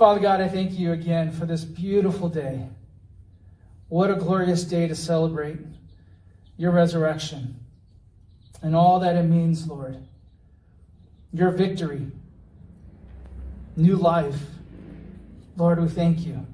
Father 0.00 0.18
God, 0.18 0.40
I 0.40 0.48
thank 0.48 0.78
you 0.78 0.92
again 0.92 1.30
for 1.30 1.44
this 1.44 1.62
beautiful 1.62 2.30
day. 2.30 2.66
What 3.90 4.10
a 4.10 4.14
glorious 4.14 4.64
day 4.64 4.88
to 4.88 4.94
celebrate 4.94 5.58
your 6.56 6.70
resurrection 6.70 7.60
and 8.62 8.74
all 8.74 8.98
that 9.00 9.14
it 9.14 9.24
means, 9.24 9.66
Lord. 9.66 9.98
Your 11.34 11.50
victory, 11.50 12.06
new 13.76 13.96
life. 13.96 14.40
Lord, 15.58 15.78
we 15.78 15.88
thank 15.88 16.24
you. 16.24 16.46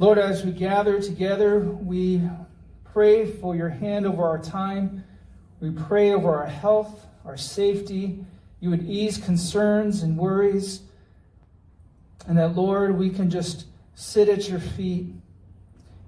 Lord, 0.00 0.18
as 0.18 0.44
we 0.44 0.50
gather 0.50 1.00
together, 1.00 1.60
we 1.60 2.20
pray 2.92 3.30
for 3.30 3.54
your 3.54 3.68
hand 3.68 4.06
over 4.06 4.24
our 4.24 4.40
time. 4.40 5.04
We 5.60 5.70
pray 5.70 6.10
over 6.10 6.34
our 6.34 6.48
health, 6.48 7.06
our 7.24 7.36
safety. 7.36 8.24
You 8.58 8.70
would 8.70 8.82
ease 8.82 9.18
concerns 9.18 10.02
and 10.02 10.18
worries. 10.18 10.80
And 12.26 12.38
that, 12.38 12.56
Lord, 12.56 12.98
we 12.98 13.10
can 13.10 13.30
just 13.30 13.66
sit 13.94 14.28
at 14.28 14.48
your 14.48 14.60
feet, 14.60 15.14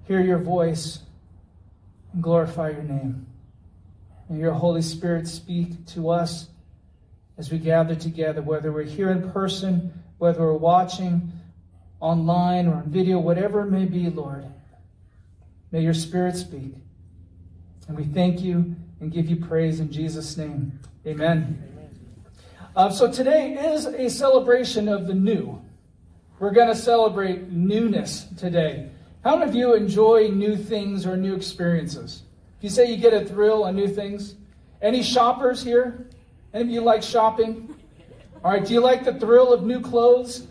hear 0.05 0.21
your 0.21 0.39
voice, 0.39 0.99
and 2.13 2.23
glorify 2.23 2.69
your 2.71 2.83
name. 2.83 3.27
And 4.29 4.39
your 4.39 4.53
Holy 4.53 4.81
Spirit 4.81 5.27
speak 5.27 5.85
to 5.87 6.09
us 6.09 6.47
as 7.37 7.51
we 7.51 7.59
gather 7.59 7.95
together, 7.95 8.41
whether 8.41 8.71
we're 8.71 8.83
here 8.83 9.11
in 9.11 9.31
person, 9.31 9.93
whether 10.17 10.39
we're 10.39 10.53
watching 10.53 11.31
online 11.99 12.67
or 12.67 12.75
on 12.75 12.89
video, 12.89 13.19
whatever 13.19 13.61
it 13.61 13.71
may 13.71 13.85
be, 13.85 14.09
Lord. 14.09 14.45
May 15.71 15.81
your 15.81 15.93
Spirit 15.93 16.35
speak. 16.35 16.73
And 17.87 17.95
we 17.95 18.05
thank 18.05 18.41
you 18.41 18.75
and 18.99 19.11
give 19.11 19.29
you 19.29 19.37
praise 19.37 19.79
in 19.79 19.91
Jesus' 19.91 20.35
name. 20.37 20.79
Amen. 21.05 21.63
Uh, 22.75 22.89
so 22.89 23.11
today 23.11 23.53
is 23.53 23.85
a 23.85 24.09
celebration 24.09 24.87
of 24.87 25.07
the 25.07 25.13
new. 25.13 25.61
We're 26.39 26.51
going 26.51 26.67
to 26.67 26.75
celebrate 26.75 27.51
newness 27.51 28.25
today. 28.37 28.91
How 29.23 29.37
many 29.37 29.49
of 29.49 29.55
you 29.55 29.73
enjoy 29.73 30.27
new 30.27 30.55
things 30.55 31.07
or 31.07 31.17
new 31.17 31.33
experiences? 31.33 32.21
If 32.59 32.63
you 32.63 32.69
say 32.69 32.91
you 32.91 32.97
get 32.97 33.11
a 33.11 33.25
thrill 33.25 33.63
on 33.63 33.75
new 33.75 33.87
things, 33.87 34.35
any 34.79 35.01
shoppers 35.01 35.63
here? 35.63 36.05
Any 36.53 36.65
of 36.65 36.69
you 36.69 36.81
like 36.81 37.01
shopping? 37.01 37.75
All 38.43 38.51
right, 38.51 38.63
do 38.63 38.71
you 38.71 38.81
like 38.81 39.03
the 39.03 39.15
thrill 39.15 39.51
of 39.51 39.63
new 39.63 39.81
clothes? 39.81 40.45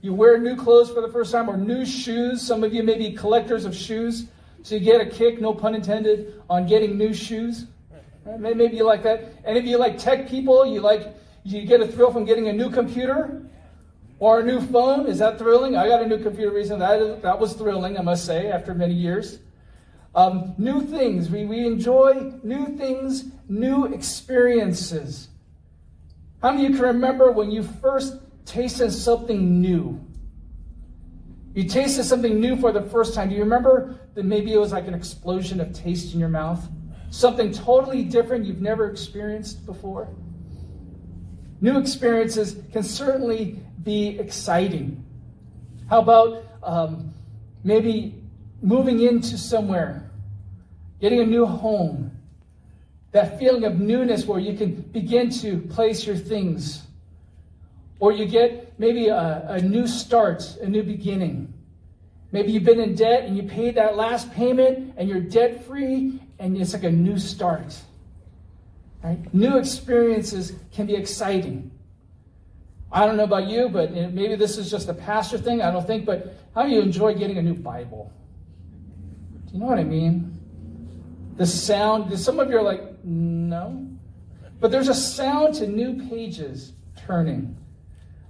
You 0.00 0.14
wear 0.14 0.38
new 0.38 0.54
clothes 0.54 0.90
for 0.90 1.00
the 1.00 1.08
first 1.08 1.32
time 1.32 1.50
or 1.50 1.56
new 1.56 1.84
shoes. 1.84 2.40
Some 2.40 2.62
of 2.62 2.72
you 2.72 2.84
may 2.84 2.96
be 2.96 3.12
collectors 3.12 3.64
of 3.64 3.74
shoes. 3.74 4.26
So 4.62 4.76
you 4.76 4.80
get 4.80 5.00
a 5.00 5.06
kick, 5.06 5.40
no 5.40 5.52
pun 5.52 5.74
intended, 5.74 6.40
on 6.48 6.68
getting 6.68 6.96
new 6.96 7.12
shoes. 7.12 7.66
Maybe 8.38 8.76
you 8.76 8.84
like 8.84 9.02
that. 9.02 9.34
Any 9.44 9.58
of 9.58 9.66
you 9.66 9.76
like 9.76 9.98
tech 9.98 10.28
people? 10.28 10.64
You 10.64 10.80
like 10.80 11.16
you 11.42 11.66
get 11.66 11.80
a 11.80 11.86
thrill 11.88 12.12
from 12.12 12.24
getting 12.24 12.46
a 12.46 12.52
new 12.52 12.70
computer 12.70 13.42
or 14.20 14.40
a 14.40 14.44
new 14.44 14.60
phone? 14.60 15.06
Is 15.06 15.18
that 15.18 15.38
thrilling? 15.38 15.76
I 15.76 15.88
got 15.88 16.02
a 16.02 16.06
new 16.06 16.22
computer 16.22 16.52
recently. 16.52 16.86
That, 16.86 17.22
that 17.22 17.40
was 17.40 17.54
thrilling, 17.54 17.98
I 17.98 18.02
must 18.02 18.26
say, 18.26 18.48
after 18.50 18.74
many 18.74 18.94
years. 18.94 19.40
Um, 20.14 20.54
new 20.58 20.82
things. 20.82 21.30
We, 21.30 21.46
we 21.46 21.66
enjoy 21.66 22.34
new 22.42 22.76
things, 22.76 23.24
new 23.48 23.86
experiences. 23.86 25.28
How 26.42 26.52
many 26.52 26.66
of 26.66 26.72
you 26.72 26.76
can 26.76 26.86
remember 26.86 27.32
when 27.32 27.50
you 27.50 27.62
first 27.62 28.16
tasted 28.44 28.92
something 28.92 29.60
new? 29.60 30.04
You 31.54 31.64
tasted 31.64 32.04
something 32.04 32.40
new 32.40 32.56
for 32.56 32.72
the 32.72 32.82
first 32.82 33.14
time. 33.14 33.30
Do 33.30 33.34
you 33.34 33.42
remember 33.42 33.98
that 34.14 34.24
maybe 34.24 34.52
it 34.52 34.58
was 34.58 34.72
like 34.72 34.86
an 34.86 34.94
explosion 34.94 35.60
of 35.60 35.72
taste 35.72 36.12
in 36.12 36.20
your 36.20 36.28
mouth? 36.28 36.68
Something 37.10 37.52
totally 37.52 38.04
different 38.04 38.44
you've 38.44 38.60
never 38.60 38.88
experienced 38.88 39.64
before? 39.66 40.08
New 41.60 41.78
experiences 41.78 42.56
can 42.72 42.82
certainly 42.82 43.60
be 43.82 44.18
exciting. 44.18 45.04
How 45.88 46.00
about 46.00 46.44
um, 46.62 47.14
maybe 47.64 48.14
moving 48.62 49.00
into 49.00 49.38
somewhere, 49.38 50.10
getting 51.00 51.20
a 51.20 51.26
new 51.26 51.46
home? 51.46 52.12
That 53.12 53.38
feeling 53.38 53.64
of 53.64 53.80
newness 53.80 54.24
where 54.24 54.38
you 54.38 54.56
can 54.56 54.82
begin 54.82 55.30
to 55.30 55.58
place 55.58 56.06
your 56.06 56.16
things 56.16 56.82
or 57.98 58.12
you 58.12 58.26
get 58.26 58.78
maybe 58.78 59.08
a, 59.08 59.44
a 59.48 59.60
new 59.60 59.86
start, 59.86 60.56
a 60.62 60.68
new 60.68 60.82
beginning. 60.82 61.52
Maybe 62.32 62.52
you've 62.52 62.64
been 62.64 62.80
in 62.80 62.94
debt 62.94 63.24
and 63.24 63.36
you 63.36 63.42
paid 63.42 63.74
that 63.74 63.96
last 63.96 64.32
payment 64.32 64.94
and 64.96 65.08
you're 65.08 65.20
debt 65.20 65.64
free 65.64 66.20
and 66.38 66.56
it's 66.56 66.72
like 66.72 66.84
a 66.84 66.90
new 66.90 67.18
start. 67.18 67.76
Right? 69.02 69.32
New 69.34 69.58
experiences 69.58 70.52
can 70.72 70.86
be 70.86 70.94
exciting. 70.94 71.70
I 72.92 73.06
don't 73.06 73.16
know 73.16 73.24
about 73.24 73.46
you, 73.48 73.68
but 73.68 73.92
maybe 73.92 74.34
this 74.34 74.58
is 74.58 74.70
just 74.70 74.88
a 74.88 74.94
pastor 74.94 75.38
thing. 75.38 75.62
I 75.62 75.70
don't 75.70 75.86
think, 75.86 76.04
but 76.04 76.34
how 76.54 76.64
do 76.64 76.70
you 76.70 76.80
enjoy 76.80 77.14
getting 77.14 77.38
a 77.38 77.42
new 77.42 77.54
Bible? 77.54 78.12
Do 79.46 79.52
you 79.54 79.60
know 79.60 79.66
what 79.66 79.78
I 79.78 79.84
mean? 79.84 80.36
The 81.36 81.46
sound, 81.46 82.18
some 82.18 82.40
of 82.40 82.50
you 82.50 82.58
are 82.58 82.62
like, 82.62 83.04
no. 83.04 83.86
But 84.58 84.70
there's 84.72 84.88
a 84.88 84.94
sound 84.94 85.54
to 85.56 85.66
new 85.66 86.08
pages 86.08 86.72
turning. 86.96 87.56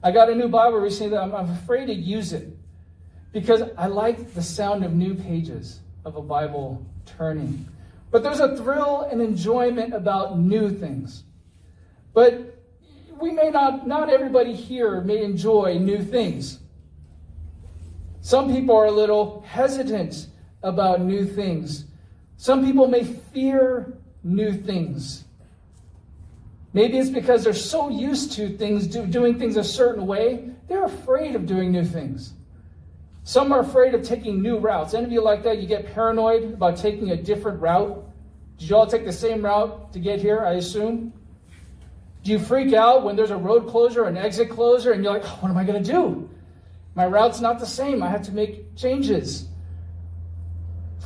I 0.02 0.12
got 0.12 0.30
a 0.30 0.34
new 0.34 0.48
Bible 0.48 0.78
recently 0.78 1.10
that 1.10 1.22
I'm, 1.22 1.34
I'm 1.34 1.50
afraid 1.50 1.86
to 1.86 1.94
use 1.94 2.32
it 2.32 2.56
because 3.32 3.62
I 3.76 3.86
like 3.86 4.34
the 4.34 4.42
sound 4.42 4.84
of 4.84 4.92
new 4.92 5.14
pages 5.14 5.80
of 6.04 6.16
a 6.16 6.22
Bible 6.22 6.84
turning. 7.04 7.66
But 8.10 8.22
there's 8.22 8.40
a 8.40 8.56
thrill 8.56 9.08
and 9.10 9.20
enjoyment 9.20 9.94
about 9.94 10.38
new 10.38 10.70
things. 10.70 11.24
But 12.12 12.59
we 13.20 13.30
may 13.30 13.50
not, 13.50 13.86
not 13.86 14.08
everybody 14.08 14.54
here 14.54 15.00
may 15.00 15.22
enjoy 15.22 15.78
new 15.78 16.02
things. 16.02 16.58
Some 18.20 18.52
people 18.52 18.76
are 18.76 18.86
a 18.86 18.90
little 18.90 19.42
hesitant 19.46 20.26
about 20.62 21.00
new 21.00 21.24
things. 21.24 21.86
Some 22.36 22.64
people 22.64 22.86
may 22.86 23.04
fear 23.04 23.98
new 24.22 24.52
things. 24.52 25.24
Maybe 26.72 26.98
it's 26.98 27.10
because 27.10 27.42
they're 27.42 27.52
so 27.52 27.88
used 27.88 28.32
to 28.32 28.56
things, 28.56 28.86
do, 28.86 29.06
doing 29.06 29.38
things 29.38 29.56
a 29.56 29.64
certain 29.64 30.06
way, 30.06 30.50
they're 30.68 30.84
afraid 30.84 31.34
of 31.34 31.46
doing 31.46 31.72
new 31.72 31.84
things. 31.84 32.34
Some 33.24 33.52
are 33.52 33.60
afraid 33.60 33.94
of 33.94 34.02
taking 34.02 34.40
new 34.40 34.58
routes. 34.58 34.94
Any 34.94 35.06
of 35.06 35.12
you 35.12 35.22
like 35.22 35.42
that? 35.42 35.58
You 35.58 35.66
get 35.66 35.92
paranoid 35.92 36.54
about 36.54 36.76
taking 36.76 37.10
a 37.10 37.16
different 37.16 37.60
route? 37.60 38.04
Did 38.58 38.70
you 38.70 38.76
all 38.76 38.86
take 38.86 39.04
the 39.04 39.12
same 39.12 39.44
route 39.44 39.92
to 39.92 39.98
get 39.98 40.20
here, 40.20 40.44
I 40.44 40.52
assume? 40.54 41.12
Do 42.22 42.32
you 42.32 42.38
freak 42.38 42.72
out 42.74 43.02
when 43.04 43.16
there's 43.16 43.30
a 43.30 43.36
road 43.36 43.68
closure, 43.68 44.04
an 44.04 44.16
exit 44.16 44.50
closure, 44.50 44.92
and 44.92 45.02
you're 45.02 45.14
like, 45.14 45.24
what 45.42 45.50
am 45.50 45.56
I 45.56 45.64
going 45.64 45.82
to 45.82 45.92
do? 45.92 46.28
My 46.94 47.06
route's 47.06 47.40
not 47.40 47.58
the 47.58 47.66
same. 47.66 48.02
I 48.02 48.08
have 48.08 48.22
to 48.22 48.32
make 48.32 48.76
changes. 48.76 49.48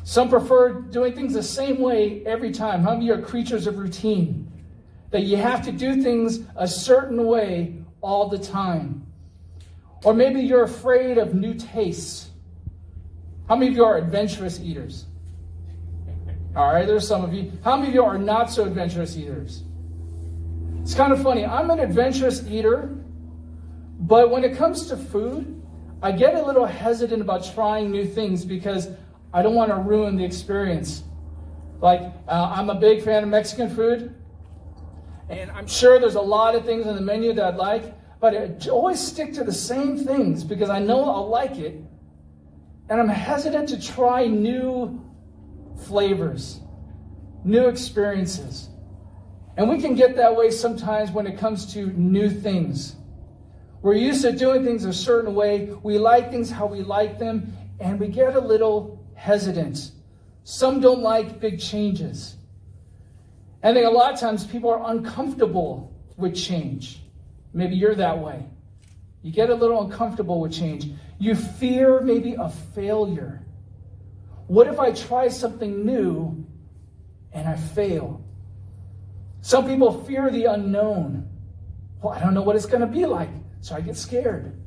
Some 0.03 0.29
prefer 0.29 0.81
doing 0.81 1.15
things 1.15 1.35
the 1.35 1.43
same 1.43 1.79
way 1.79 2.25
every 2.27 2.51
time. 2.51 2.83
How 2.83 2.91
many 2.95 3.09
of 3.11 3.19
you 3.19 3.23
are 3.23 3.27
creatures 3.27 3.67
of 3.67 3.79
routine? 3.79 4.51
that 5.15 5.23
you 5.23 5.37
have 5.37 5.65
to 5.65 5.71
do 5.71 6.03
things 6.03 6.41
a 6.57 6.67
certain 6.67 7.25
way 7.25 7.73
all 8.01 8.29
the 8.29 8.37
time. 8.37 9.07
Or 10.03 10.13
maybe 10.13 10.41
you're 10.41 10.65
afraid 10.65 11.19
of 11.19 11.35
new 11.35 11.55
tastes. 11.55 12.31
How 13.49 13.55
many 13.55 13.71
of 13.71 13.77
you 13.77 13.85
are 13.85 13.97
adventurous 13.97 14.59
eaters? 14.59 15.05
All 16.57 16.73
right, 16.73 16.85
there's 16.85 17.07
some 17.07 17.23
of 17.23 17.33
you. 17.33 17.53
How 17.63 17.77
many 17.77 17.91
of 17.91 17.95
you 17.95 18.03
are 18.03 18.19
not 18.19 18.51
so 18.51 18.65
adventurous 18.65 19.17
eaters? 19.17 19.63
It's 20.85 20.95
kind 20.95 21.15
of 21.15 21.23
funny. 21.23 21.47
I'm 21.47 21.71
an 21.71 21.79
adventurous 21.79 22.47
eater, 22.47 22.95
but 24.01 24.31
when 24.31 24.45
it 24.45 24.55
comes 24.55 24.85
to 24.89 24.99
food, 24.99 25.63
I 26.03 26.13
get 26.13 26.35
a 26.35 26.45
little 26.45 26.67
hesitant 26.67 27.23
about 27.23 27.43
trying 27.55 27.91
new 27.91 28.05
things 28.05 28.45
because 28.45 28.91
I 29.33 29.41
don't 29.41 29.55
want 29.55 29.71
to 29.71 29.77
ruin 29.77 30.15
the 30.15 30.27
experience. 30.27 31.03
Like, 31.81 32.03
uh, 32.29 32.53
I'm 32.55 32.69
a 32.69 32.75
big 32.75 33.03
fan 33.03 33.23
of 33.23 33.31
Mexican 33.31 33.75
food. 33.75 34.15
And 35.31 35.51
I'm 35.53 35.67
sure 35.67 35.99
there's 35.99 36.17
a 36.17 36.21
lot 36.21 36.55
of 36.55 36.67
things 36.67 36.87
on 36.87 36.97
the 36.97 37.01
menu 37.01 37.33
that 37.33 37.45
I'd 37.47 37.57
like, 37.57 37.95
but 38.21 38.37
I 38.37 38.69
always 38.69 39.01
stick 39.01 39.33
to 39.35 39.43
the 39.43 39.55
same 39.55 39.97
things 39.97 40.45
because 40.45 40.69
I 40.69 40.81
know 40.81 41.09
I'll 41.09 41.31
like 41.31 41.57
it. 41.57 41.83
And 42.91 43.01
I'm 43.01 43.09
hesitant 43.09 43.71
to 43.71 43.81
try 43.81 44.27
new 44.27 45.03
flavors, 45.87 46.61
new 47.43 47.69
experiences. 47.69 48.69
And 49.57 49.69
we 49.69 49.81
can 49.81 49.95
get 49.95 50.17
that 50.17 50.35
way 50.35 50.51
sometimes 50.51 51.11
when 51.13 51.27
it 51.27 51.39
comes 51.39 51.73
to 51.75 51.87
new 51.93 52.29
things. 52.29 52.97
We're 53.83 53.95
used 53.95 54.23
to 54.23 54.33
doing 54.33 54.65
things 54.65 54.85
a 54.85 54.93
certain 54.93 55.35
way. 55.35 55.67
We 55.83 55.99
like 55.99 56.31
things 56.31 56.51
how 56.51 56.67
we 56.67 56.81
like 56.81 57.19
them, 57.19 57.53
and 57.79 58.01
we 58.01 58.09
get 58.09 58.35
a 58.35 58.41
little 58.41 59.05
hesitant. 59.15 59.93
Some 60.43 60.81
don't 60.81 61.03
like 61.03 61.39
big 61.39 61.61
changes. 61.61 62.37
I 63.63 63.73
think 63.73 63.87
a 63.87 63.91
lot 63.91 64.13
of 64.13 64.21
times 64.21 64.45
people 64.45 64.71
are 64.71 64.91
uncomfortable 64.91 65.95
with 66.17 66.35
change. 66.35 67.03
Maybe 67.53 67.77
you're 67.77 67.95
that 67.95 68.19
way. 68.19 68.47
You 69.23 69.33
get 69.33 69.51
a 69.51 69.55
little 69.55 69.83
uncomfortable 69.83 70.41
with 70.41 70.53
change. 70.53 70.91
You 71.19 71.35
fear 71.35 72.01
maybe 72.01 72.35
a 72.35 72.49
failure. 72.49 73.43
What 74.47 74.67
if 74.67 74.81
I 74.81 74.93
try 74.93 75.29
something 75.29 75.87
new 75.87 76.47
and 77.33 77.49
I 77.49 77.57
fail? 77.57 78.24
Some 79.45 79.67
people 79.67 80.03
fear 80.05 80.31
the 80.31 80.47
unknown. 80.47 81.29
Well, 82.01 82.15
I 82.15 82.19
don't 82.19 82.33
know 82.33 82.41
what 82.41 82.57
it's 82.57 82.65
going 82.65 82.81
to 82.81 82.87
be 82.87 83.05
like, 83.05 83.29
so 83.61 83.75
I 83.75 83.83
get 83.83 83.95
scared. 83.95 84.59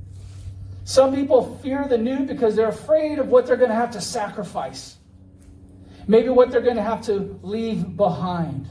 Some 0.84 1.16
people 1.16 1.58
fear 1.64 1.88
the 1.90 1.98
new 1.98 2.28
because 2.28 2.56
they're 2.56 2.70
afraid 2.70 3.18
of 3.18 3.30
what 3.30 3.48
they're 3.48 3.58
going 3.58 3.72
to 3.72 3.76
have 3.76 3.90
to 3.94 4.02
sacrifice. 4.02 4.98
Maybe 6.06 6.30
what 6.30 6.52
they're 6.52 6.62
going 6.62 6.76
to 6.76 6.84
have 6.84 7.02
to 7.08 7.40
leave 7.42 7.98
behind. 7.98 8.68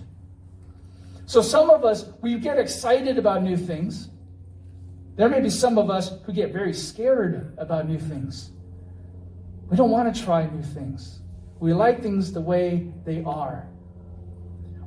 So 1.26 1.43
some 1.43 1.70
of 1.70 1.85
us, 1.85 2.05
we 2.23 2.38
get 2.38 2.56
excited 2.56 3.19
about 3.19 3.43
new 3.43 3.56
things. 3.56 4.08
There 5.17 5.29
may 5.29 5.41
be 5.41 5.50
some 5.50 5.76
of 5.76 5.91
us 5.91 6.12
who 6.25 6.32
get 6.32 6.53
very 6.53 6.73
scared 6.73 7.53
about 7.58 7.88
new 7.88 7.99
things. 7.99 8.53
We 9.69 9.76
don't 9.76 9.91
want 9.91 10.14
to 10.14 10.23
try 10.23 10.49
new 10.49 10.62
things. 10.62 11.19
We 11.58 11.75
like 11.75 12.00
things 12.00 12.32
the 12.32 12.41
way 12.41 12.93
they 13.05 13.25
are. 13.25 13.67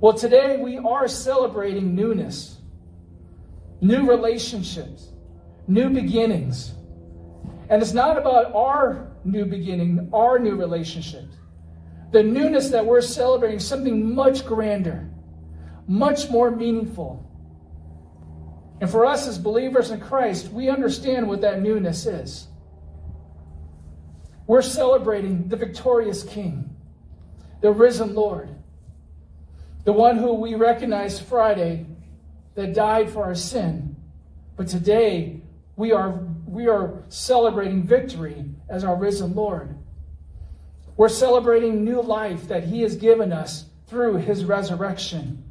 Well, 0.02 0.14
today 0.14 0.56
we 0.56 0.78
are 0.78 1.10
celebrating 1.10 1.94
newness, 1.94 2.58
new 3.82 4.10
relationships, 4.10 5.10
new 5.68 5.90
beginnings. 5.90 6.72
And 7.70 7.82
it's 7.82 7.92
not 7.92 8.18
about 8.18 8.56
our 8.56 9.12
new 9.26 9.44
beginning, 9.44 10.10
our 10.14 10.40
new 10.40 10.56
relationship. 10.56 11.26
The 12.12 12.24
newness 12.24 12.70
that 12.70 12.86
we're 12.86 13.02
celebrating 13.02 13.60
something 13.60 14.16
much 14.16 14.46
grander, 14.46 15.10
much 15.86 16.30
more 16.30 16.50
meaningful. 16.50 17.26
And 18.80 18.90
for 18.90 19.06
us 19.06 19.28
as 19.28 19.38
believers 19.38 19.92
in 19.92 20.00
Christ, 20.00 20.48
we 20.54 20.70
understand 20.70 21.28
what 21.28 21.42
that 21.42 21.62
newness 21.62 22.06
is. 22.06 22.48
We're 24.48 24.62
celebrating 24.62 25.50
the 25.50 25.58
victorious 25.58 26.24
King, 26.24 26.74
the 27.62 27.74
risen 27.74 28.16
Lord, 28.16 28.56
the 29.84 29.94
one 29.94 30.18
who 30.18 30.34
we 30.34 30.56
recognized 30.56 31.24
Friday 31.24 31.86
that 32.56 32.74
died 32.74 33.10
for 33.10 33.24
our 33.24 33.36
sin. 33.36 33.96
But 34.56 34.68
today, 34.68 35.42
we 35.76 35.92
are, 35.92 36.20
we 36.46 36.68
are 36.68 37.04
celebrating 37.08 37.84
victory 37.84 38.46
as 38.68 38.84
our 38.84 38.96
risen 38.96 39.34
Lord. 39.34 39.78
We're 40.98 41.08
celebrating 41.08 41.86
new 41.86 42.02
life 42.02 42.50
that 42.50 42.66
He 42.66 42.82
has 42.82 42.98
given 42.98 43.32
us 43.32 43.66
through 43.88 44.18
His 44.18 44.44
resurrection. 44.44 45.44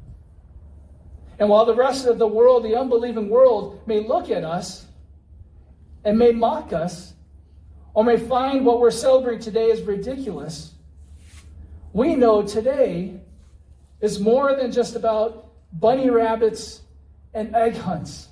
And 1.39 1.49
while 1.49 1.65
the 1.65 1.75
rest 1.75 2.07
of 2.07 2.19
the 2.19 2.27
world, 2.27 2.65
the 2.65 2.77
unbelieving 2.77 3.31
world, 3.31 3.81
may 3.87 4.01
look 4.01 4.31
at 4.31 4.45
us 4.45 4.87
and 6.05 6.19
may 6.19 6.33
mock 6.33 6.73
us, 6.73 7.15
or 7.95 8.05
may 8.05 8.17
find 8.17 8.67
what 8.67 8.81
we're 8.81 8.91
celebrating 8.91 9.41
today 9.41 9.71
is 9.71 9.81
ridiculous, 9.83 10.75
we 11.93 12.15
know 12.15 12.43
today 12.43 13.21
is 14.01 14.21
more 14.21 14.55
than 14.55 14.73
just 14.73 14.97
about 14.97 15.51
bunny 15.73 16.11
rabbits 16.11 16.83
and 17.35 17.55
egg 17.55 17.77
hunts. 17.77 18.29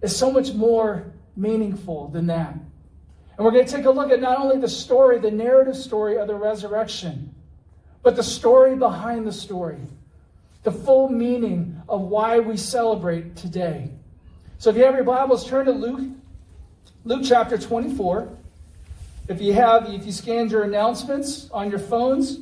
It's 0.00 0.16
so 0.16 0.30
much 0.30 0.52
more 0.52 1.12
meaningful 1.36 2.08
than 2.08 2.26
that. 2.26 2.52
And 2.52 3.44
we're 3.44 3.52
going 3.52 3.64
to 3.64 3.70
take 3.76 3.84
a 3.84 3.90
look 3.90 4.10
at 4.10 4.20
not 4.20 4.38
only 4.38 4.58
the 4.58 4.68
story, 4.68 5.18
the 5.18 5.30
narrative 5.30 5.76
story 5.76 6.18
of 6.18 6.26
the 6.26 6.34
resurrection, 6.34 7.34
but 8.02 8.16
the 8.16 8.22
story 8.22 8.76
behind 8.76 9.26
the 9.26 9.32
story, 9.32 9.80
the 10.62 10.72
full 10.72 11.08
meaning 11.08 11.80
of 11.88 12.02
why 12.02 12.40
we 12.40 12.56
celebrate 12.56 13.36
today. 13.36 13.90
So 14.58 14.70
if 14.70 14.76
you 14.76 14.84
have 14.84 14.94
your 14.94 15.04
Bibles, 15.04 15.46
turn 15.48 15.66
to 15.66 15.72
Luke 15.72 16.00
Luke 17.04 17.22
chapter 17.24 17.56
24. 17.56 18.28
If 19.28 19.40
you 19.40 19.54
have, 19.54 19.88
if 19.88 20.04
you 20.04 20.12
scanned 20.12 20.50
your 20.50 20.64
announcements 20.64 21.48
on 21.50 21.70
your 21.70 21.78
phones, 21.78 22.40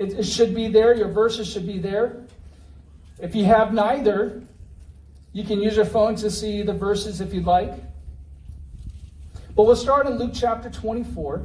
it, 0.00 0.14
it 0.14 0.24
should 0.24 0.54
be 0.54 0.66
there. 0.66 0.94
Your 0.94 1.08
verses 1.08 1.46
should 1.46 1.66
be 1.66 1.78
there. 1.78 2.24
If 3.20 3.34
you 3.34 3.44
have 3.44 3.74
neither, 3.74 4.42
you 5.34 5.44
can 5.44 5.60
use 5.60 5.76
your 5.76 5.84
phone 5.84 6.16
to 6.16 6.30
see 6.30 6.62
the 6.62 6.72
verses 6.72 7.20
if 7.20 7.34
you'd 7.34 7.44
like. 7.44 7.74
But 9.54 9.64
we'll 9.64 9.76
start 9.76 10.06
in 10.06 10.16
Luke 10.16 10.30
chapter 10.32 10.70
24. 10.70 11.44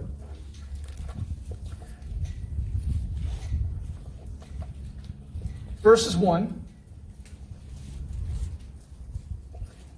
Verses 5.84 6.18
1 6.18 6.62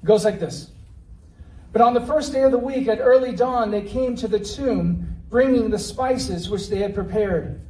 it 0.01 0.06
goes 0.06 0.25
like 0.25 0.39
this. 0.39 0.71
But 1.71 1.81
on 1.81 1.94
the 1.94 2.01
first 2.01 2.33
day 2.33 2.42
of 2.42 2.51
the 2.51 2.57
week, 2.57 2.88
at 2.88 3.00
early 3.00 3.36
dawn, 3.36 3.69
they 3.69 3.81
came 3.81 4.15
to 4.15 4.27
the 4.27 4.39
tomb, 4.39 5.15
bringing 5.30 5.69
the 5.69 5.80
spices 5.80 6.50
which 6.50 6.69
they 6.69 6.80
had 6.80 6.95
prepared. 6.95 7.62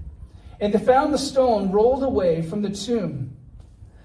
And 0.59 0.74
they 0.74 0.80
found 0.80 1.13
the 1.13 1.18
stone 1.18 1.71
rolled 1.71 2.04
away 2.04 2.42
from 2.42 2.62
the 2.62 2.69
tomb. 2.69 3.36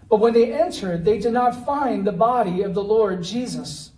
But 0.08 0.20
when 0.20 0.34
they 0.34 0.52
entered, 0.52 1.04
they 1.04 1.18
did 1.18 1.32
not 1.32 1.64
find 1.64 2.06
the 2.06 2.12
body 2.12 2.62
of 2.62 2.74
the 2.74 2.84
Lord 2.84 3.22
Jesus. 3.22 3.92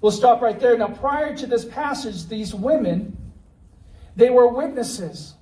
We'll 0.00 0.12
stop 0.12 0.40
right 0.40 0.58
there. 0.58 0.78
Now, 0.78 0.88
prior 0.88 1.36
to 1.36 1.46
this 1.46 1.66
passage, 1.66 2.26
these 2.26 2.54
women, 2.54 3.16
they 4.16 4.30
were 4.30 4.48
witnesses. 4.48 5.34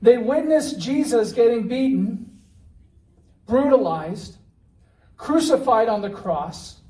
They 0.00 0.16
witnessed 0.16 0.78
Jesus 0.78 1.32
getting 1.32 1.68
beaten, 1.68 2.38
brutalized, 3.46 4.36
crucified 5.18 5.88
on 5.88 6.00
the 6.00 6.10
cross, 6.10 6.80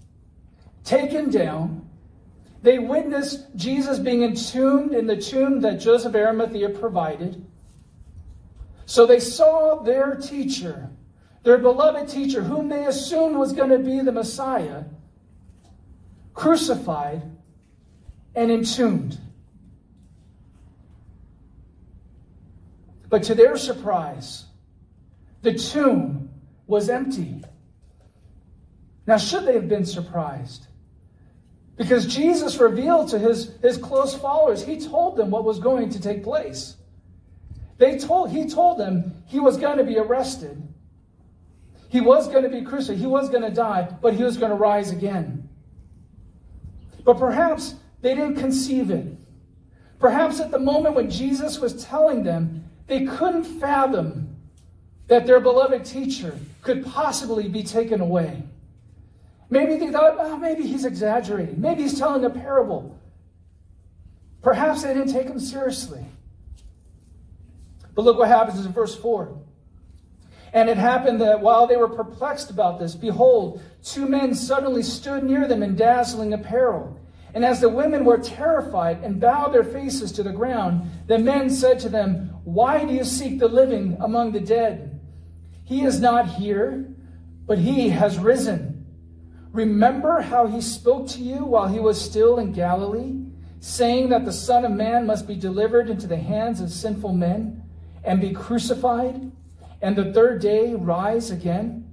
taken 0.84 1.30
down, 1.30 1.88
they 2.62 2.78
witnessed 2.78 3.54
Jesus 3.54 3.98
being 3.98 4.22
entombed 4.22 4.94
in 4.94 5.06
the 5.06 5.16
tomb 5.16 5.60
that 5.60 5.80
Joseph 5.80 6.14
Arimathea 6.14 6.70
provided. 6.70 7.44
So 8.88 9.04
they 9.04 9.20
saw 9.20 9.82
their 9.82 10.14
teacher, 10.14 10.88
their 11.42 11.58
beloved 11.58 12.08
teacher, 12.08 12.42
whom 12.42 12.70
they 12.70 12.86
assumed 12.86 13.36
was 13.36 13.52
going 13.52 13.68
to 13.68 13.78
be 13.78 14.00
the 14.00 14.12
Messiah, 14.12 14.84
crucified 16.32 17.20
and 18.34 18.50
entombed. 18.50 19.18
But 23.10 23.24
to 23.24 23.34
their 23.34 23.58
surprise, 23.58 24.46
the 25.42 25.52
tomb 25.52 26.30
was 26.66 26.88
empty. 26.88 27.44
Now, 29.06 29.18
should 29.18 29.44
they 29.44 29.52
have 29.52 29.68
been 29.68 29.84
surprised? 29.84 30.66
Because 31.76 32.06
Jesus 32.06 32.56
revealed 32.56 33.10
to 33.10 33.18
his, 33.18 33.52
his 33.60 33.76
close 33.76 34.14
followers, 34.14 34.64
he 34.64 34.80
told 34.80 35.18
them 35.18 35.28
what 35.28 35.44
was 35.44 35.58
going 35.58 35.90
to 35.90 36.00
take 36.00 36.24
place. 36.24 36.78
They 37.78 37.96
told, 37.96 38.30
he 38.30 38.48
told 38.48 38.78
them 38.78 39.22
he 39.26 39.40
was 39.40 39.56
going 39.56 39.78
to 39.78 39.84
be 39.84 39.98
arrested. 39.98 40.60
He 41.88 42.00
was 42.00 42.28
going 42.28 42.42
to 42.42 42.50
be 42.50 42.62
crucified. 42.62 42.98
He 42.98 43.06
was 43.06 43.30
going 43.30 43.42
to 43.42 43.50
die, 43.50 43.88
but 44.02 44.14
he 44.14 44.24
was 44.24 44.36
going 44.36 44.50
to 44.50 44.56
rise 44.56 44.90
again. 44.90 45.48
But 47.04 47.18
perhaps 47.18 47.76
they 48.02 48.14
didn't 48.14 48.36
conceive 48.36 48.90
it. 48.90 49.06
Perhaps 49.98 50.40
at 50.40 50.50
the 50.50 50.58
moment 50.58 50.94
when 50.94 51.10
Jesus 51.10 51.58
was 51.58 51.84
telling 51.84 52.22
them, 52.22 52.64
they 52.86 53.06
couldn't 53.06 53.44
fathom 53.44 54.36
that 55.06 55.26
their 55.26 55.40
beloved 55.40 55.84
teacher 55.84 56.38
could 56.62 56.84
possibly 56.84 57.48
be 57.48 57.62
taken 57.62 58.00
away. 58.00 58.42
Maybe 59.50 59.76
they 59.76 59.90
thought, 59.90 60.16
oh, 60.18 60.36
maybe 60.36 60.66
he's 60.66 60.84
exaggerating. 60.84 61.60
Maybe 61.60 61.82
he's 61.82 61.98
telling 61.98 62.24
a 62.24 62.30
parable. 62.30 62.98
Perhaps 64.42 64.82
they 64.82 64.92
didn't 64.92 65.12
take 65.12 65.26
him 65.26 65.40
seriously. 65.40 66.04
But 67.98 68.04
look 68.04 68.18
what 68.18 68.28
happens 68.28 68.64
in 68.64 68.70
verse 68.70 68.94
4. 68.94 69.36
And 70.52 70.68
it 70.68 70.76
happened 70.76 71.20
that 71.20 71.40
while 71.40 71.66
they 71.66 71.76
were 71.76 71.88
perplexed 71.88 72.48
about 72.48 72.78
this, 72.78 72.94
behold, 72.94 73.60
two 73.82 74.06
men 74.06 74.36
suddenly 74.36 74.84
stood 74.84 75.24
near 75.24 75.48
them 75.48 75.64
in 75.64 75.74
dazzling 75.74 76.32
apparel. 76.32 76.96
And 77.34 77.44
as 77.44 77.60
the 77.60 77.68
women 77.68 78.04
were 78.04 78.18
terrified 78.18 79.02
and 79.02 79.20
bowed 79.20 79.52
their 79.52 79.64
faces 79.64 80.12
to 80.12 80.22
the 80.22 80.30
ground, 80.30 80.88
the 81.08 81.18
men 81.18 81.50
said 81.50 81.80
to 81.80 81.88
them, 81.88 82.30
Why 82.44 82.84
do 82.84 82.94
you 82.94 83.02
seek 83.02 83.40
the 83.40 83.48
living 83.48 83.96
among 83.98 84.30
the 84.30 84.38
dead? 84.38 85.00
He 85.64 85.82
is 85.82 86.00
not 86.00 86.28
here, 86.28 86.94
but 87.46 87.58
he 87.58 87.88
has 87.88 88.16
risen. 88.16 88.86
Remember 89.50 90.20
how 90.20 90.46
he 90.46 90.60
spoke 90.60 91.08
to 91.08 91.20
you 91.20 91.44
while 91.44 91.66
he 91.66 91.80
was 91.80 92.00
still 92.00 92.38
in 92.38 92.52
Galilee, 92.52 93.24
saying 93.58 94.10
that 94.10 94.24
the 94.24 94.32
Son 94.32 94.64
of 94.64 94.70
Man 94.70 95.04
must 95.04 95.26
be 95.26 95.34
delivered 95.34 95.90
into 95.90 96.06
the 96.06 96.16
hands 96.16 96.60
of 96.60 96.70
sinful 96.70 97.12
men 97.12 97.64
and 98.04 98.20
be 98.20 98.32
crucified, 98.32 99.30
and 99.82 99.96
the 99.96 100.12
third 100.12 100.40
day 100.40 100.74
rise 100.74 101.30
again? 101.30 101.88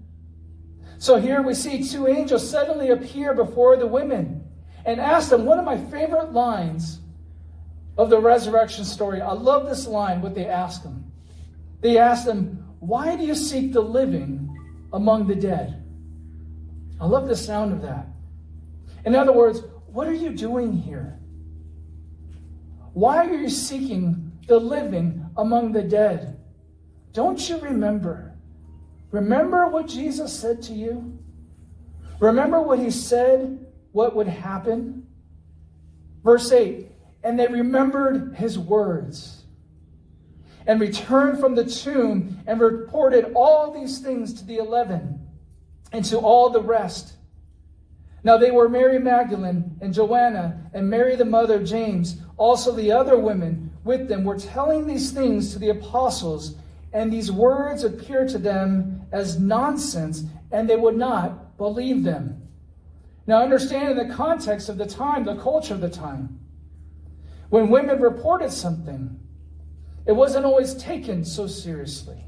So 0.98 1.18
here 1.18 1.42
we 1.42 1.54
see 1.54 1.84
two 1.84 2.08
angels 2.08 2.50
suddenly 2.50 2.90
appear 2.90 3.34
before 3.34 3.78
the 3.78 3.88
women 3.88 4.44
and 4.86 5.00
ask 5.00 5.30
them 5.30 5.46
one 5.46 5.60
of 5.60 5.66
my 5.66 5.78
favorite 5.78 6.32
lines 6.32 7.02
of 7.98 8.10
the 8.10 8.20
resurrection 8.20 8.86
story. 8.86 9.22
I 9.22 9.34
love 9.34 9.68
this 9.68 9.88
line, 9.88 10.22
what 10.22 10.36
they 10.36 10.46
ask 10.46 10.84
them. 10.84 11.12
They 11.82 11.98
ask 11.98 12.26
them, 12.26 12.66
Why 12.80 13.16
do 13.16 13.24
you 13.24 13.36
seek 13.36 13.74
the 13.74 13.82
living 13.82 14.50
among 14.94 15.28
the 15.28 15.36
dead? 15.36 15.84
I 17.00 17.06
love 17.06 17.28
the 17.28 17.36
sound 17.36 17.74
of 17.74 17.82
that. 17.82 18.08
In 19.06 19.16
other 19.16 19.34
words, 19.34 19.62
what 19.88 20.08
are 20.08 20.14
you 20.14 20.32
doing 20.32 20.74
here? 20.74 21.20
Why 22.94 23.28
are 23.28 23.34
you 23.34 23.50
seeking 23.50 24.32
the 24.48 24.60
living 24.60 25.25
among 25.38 25.72
the 25.72 25.84
dead? 25.84 26.40
Don't 27.14 27.50
you 27.50 27.58
remember? 27.60 28.36
Remember 29.12 29.68
what 29.68 29.88
Jesus 29.88 30.38
said 30.38 30.62
to 30.64 30.74
you? 30.74 31.18
Remember 32.20 32.62
what 32.62 32.80
he 32.80 32.92
said, 32.92 33.66
what 33.92 34.16
would 34.16 34.28
happen? 34.28 35.08
Verse 36.24 36.52
8 36.52 36.92
And 37.24 37.40
they 37.40 37.48
remembered 37.48 38.36
his 38.36 38.60
words 38.60 39.44
and 40.68 40.82
returned 40.82 41.40
from 41.40 41.56
the 41.56 41.66
tomb 41.66 42.40
and 42.48 42.60
reported 42.60 43.32
all 43.36 43.72
these 43.72 44.00
things 44.00 44.34
to 44.34 44.46
the 44.46 44.58
eleven 44.58 45.28
and 45.92 46.04
to 46.06 46.18
all 46.18 46.50
the 46.50 46.62
rest. 46.62 47.14
Now 48.24 48.38
they 48.38 48.52
were 48.52 48.68
Mary 48.68 49.00
Magdalene 49.00 49.78
and 49.82 49.94
Joanna 49.94 50.70
and 50.74 50.90
Mary 50.90 51.16
the 51.16 51.26
mother 51.26 51.56
of 51.56 51.66
James. 51.66 52.18
Also 52.38 52.72
the 52.72 52.92
other 52.92 53.18
women 53.18 53.72
with 53.84 54.08
them 54.08 54.24
were 54.24 54.38
telling 54.38 54.88
these 54.88 55.12
things 55.12 55.54
to 55.54 55.60
the 55.60 55.70
apostles, 55.70 56.56
and 56.92 57.12
these 57.12 57.32
words 57.32 57.84
appeared 57.84 58.30
to 58.30 58.38
them 58.38 59.02
as 59.12 59.40
nonsense, 59.40 60.24
and 60.52 60.70
they 60.70 60.76
would 60.76 60.98
not 60.98 61.58
believe 61.58 62.04
them. 62.04 62.42
Now 63.28 63.42
understand 63.42 63.98
in 63.98 64.08
the 64.08 64.14
context 64.14 64.70
of 64.70 64.78
the 64.78 64.86
time, 64.86 65.24
the 65.24 65.36
culture 65.36 65.74
of 65.74 65.82
the 65.82 65.90
time. 65.90 66.40
When 67.50 67.70
women 67.70 68.02
reported 68.02 68.52
something, 68.52 69.20
it 70.06 70.12
wasn't 70.12 70.46
always 70.46 70.76
taken 70.76 71.24
so 71.24 71.48
seriously. 71.48 72.26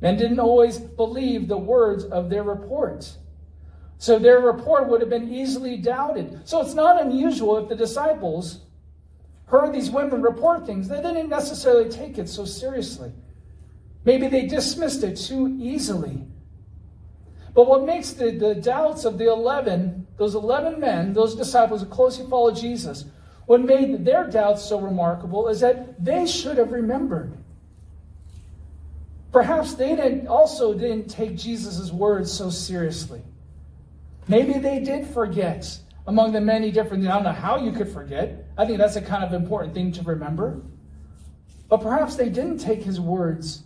Men 0.00 0.16
didn't 0.16 0.38
always 0.38 0.78
believe 0.78 1.48
the 1.48 1.58
words 1.58 2.04
of 2.04 2.30
their 2.30 2.44
report. 2.44 3.16
So 3.98 4.18
their 4.18 4.40
report 4.40 4.88
would 4.88 5.00
have 5.00 5.10
been 5.10 5.32
easily 5.32 5.76
doubted. 5.76 6.40
So 6.48 6.60
it's 6.62 6.74
not 6.74 7.02
unusual 7.02 7.58
if 7.58 7.68
the 7.68 7.74
disciples 7.74 8.60
heard 9.46 9.72
these 9.72 9.90
women 9.90 10.22
report 10.22 10.66
things, 10.66 10.88
they 10.88 11.02
didn't 11.02 11.28
necessarily 11.28 11.90
take 11.90 12.18
it 12.18 12.28
so 12.28 12.44
seriously. 12.44 13.12
Maybe 14.04 14.28
they 14.28 14.46
dismissed 14.46 15.02
it 15.02 15.16
too 15.16 15.56
easily. 15.60 16.22
But 17.54 17.66
what 17.66 17.84
makes 17.84 18.12
the, 18.12 18.30
the 18.30 18.54
doubts 18.54 19.04
of 19.04 19.18
the 19.18 19.28
11, 19.28 20.06
those 20.16 20.34
11 20.34 20.78
men, 20.78 21.12
those 21.12 21.34
disciples 21.34 21.80
who 21.80 21.88
closely 21.88 22.28
followed 22.28 22.56
Jesus, 22.56 23.04
what 23.46 23.62
made 23.62 24.04
their 24.04 24.28
doubts 24.28 24.64
so 24.64 24.78
remarkable 24.78 25.48
is 25.48 25.60
that 25.60 26.02
they 26.02 26.26
should 26.26 26.58
have 26.58 26.70
remembered. 26.70 27.36
Perhaps 29.32 29.74
they 29.74 29.96
didn't, 29.96 30.28
also 30.28 30.72
didn't 30.72 31.08
take 31.08 31.36
Jesus' 31.36 31.90
words 31.90 32.30
so 32.30 32.50
seriously. 32.50 33.22
Maybe 34.28 34.58
they 34.58 34.80
did 34.80 35.06
forget 35.06 35.78
among 36.06 36.32
the 36.32 36.40
many 36.40 36.70
different 36.70 37.06
I 37.06 37.14
don't 37.14 37.24
know 37.24 37.32
how 37.32 37.56
you 37.56 37.72
could 37.72 37.88
forget. 37.88 38.46
I 38.56 38.66
think 38.66 38.78
that's 38.78 38.96
a 38.96 39.02
kind 39.02 39.24
of 39.24 39.32
important 39.32 39.74
thing 39.74 39.92
to 39.92 40.02
remember. 40.02 40.60
But 41.68 41.82
perhaps 41.82 42.16
they 42.16 42.28
didn't 42.28 42.58
take 42.58 42.82
his 42.82 43.00
words 43.00 43.62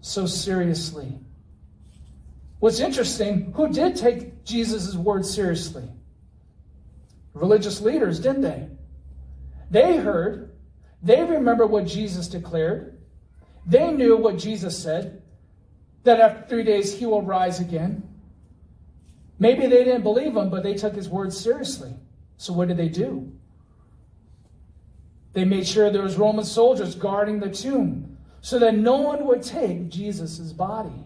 so 0.00 0.26
seriously. 0.26 1.18
What's 2.60 2.80
interesting, 2.80 3.52
who 3.52 3.72
did 3.72 3.96
take 3.96 4.44
Jesus' 4.44 4.94
words 4.94 5.32
seriously? 5.32 5.88
Religious 7.34 7.80
leaders, 7.80 8.18
didn't 8.18 8.42
they? 8.42 8.68
They 9.70 9.96
heard, 9.96 10.50
they 11.02 11.22
remember 11.22 11.66
what 11.66 11.86
Jesus 11.86 12.26
declared, 12.26 12.98
they 13.66 13.92
knew 13.92 14.16
what 14.16 14.38
Jesus 14.38 14.82
said 14.82 15.22
that 16.04 16.20
after 16.20 16.48
three 16.48 16.64
days 16.64 16.98
he 16.98 17.06
will 17.06 17.22
rise 17.22 17.60
again. 17.60 18.07
Maybe 19.38 19.66
they 19.66 19.84
didn't 19.84 20.02
believe 20.02 20.36
him, 20.36 20.50
but 20.50 20.62
they 20.62 20.74
took 20.74 20.94
his 20.94 21.08
words 21.08 21.38
seriously. 21.38 21.94
So 22.36 22.52
what 22.52 22.68
did 22.68 22.76
they 22.76 22.88
do? 22.88 23.32
They 25.32 25.44
made 25.44 25.66
sure 25.66 25.90
there 25.90 26.02
was 26.02 26.16
Roman 26.16 26.44
soldiers 26.44 26.94
guarding 26.94 27.38
the 27.38 27.50
tomb 27.50 28.16
so 28.40 28.58
that 28.58 28.74
no 28.74 28.96
one 28.96 29.26
would 29.26 29.42
take 29.42 29.88
Jesus' 29.88 30.52
body. 30.52 31.04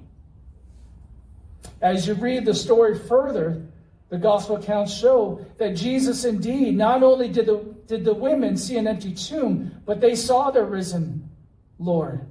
As 1.80 2.06
you 2.06 2.14
read 2.14 2.44
the 2.44 2.54
story 2.54 2.98
further, 2.98 3.62
the 4.08 4.18
gospel 4.18 4.56
accounts 4.56 4.94
show 4.94 5.44
that 5.58 5.74
Jesus 5.74 6.24
indeed, 6.24 6.76
not 6.76 7.02
only 7.02 7.28
did 7.28 7.46
the, 7.46 7.74
did 7.86 8.04
the 8.04 8.14
women 8.14 8.56
see 8.56 8.76
an 8.76 8.86
empty 8.86 9.12
tomb, 9.12 9.74
but 9.84 10.00
they 10.00 10.14
saw 10.14 10.50
the 10.50 10.62
risen 10.62 11.28
Lord. 11.78 12.26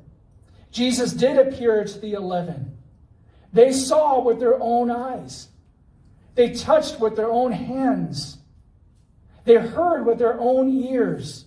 Jesus 0.72 1.12
did 1.12 1.38
appear 1.38 1.84
to 1.84 2.00
the 2.00 2.14
eleven. 2.14 2.78
They 3.52 3.74
saw 3.74 4.22
with 4.22 4.40
their 4.40 4.58
own 4.62 4.90
eyes. 4.90 5.50
They 6.36 6.52
touched 6.54 7.00
with 7.00 7.16
their 7.16 7.30
own 7.30 7.52
hands. 7.52 8.38
They 9.44 9.56
heard 9.56 10.06
with 10.06 10.20
their 10.20 10.40
own 10.40 10.70
ears 10.70 11.46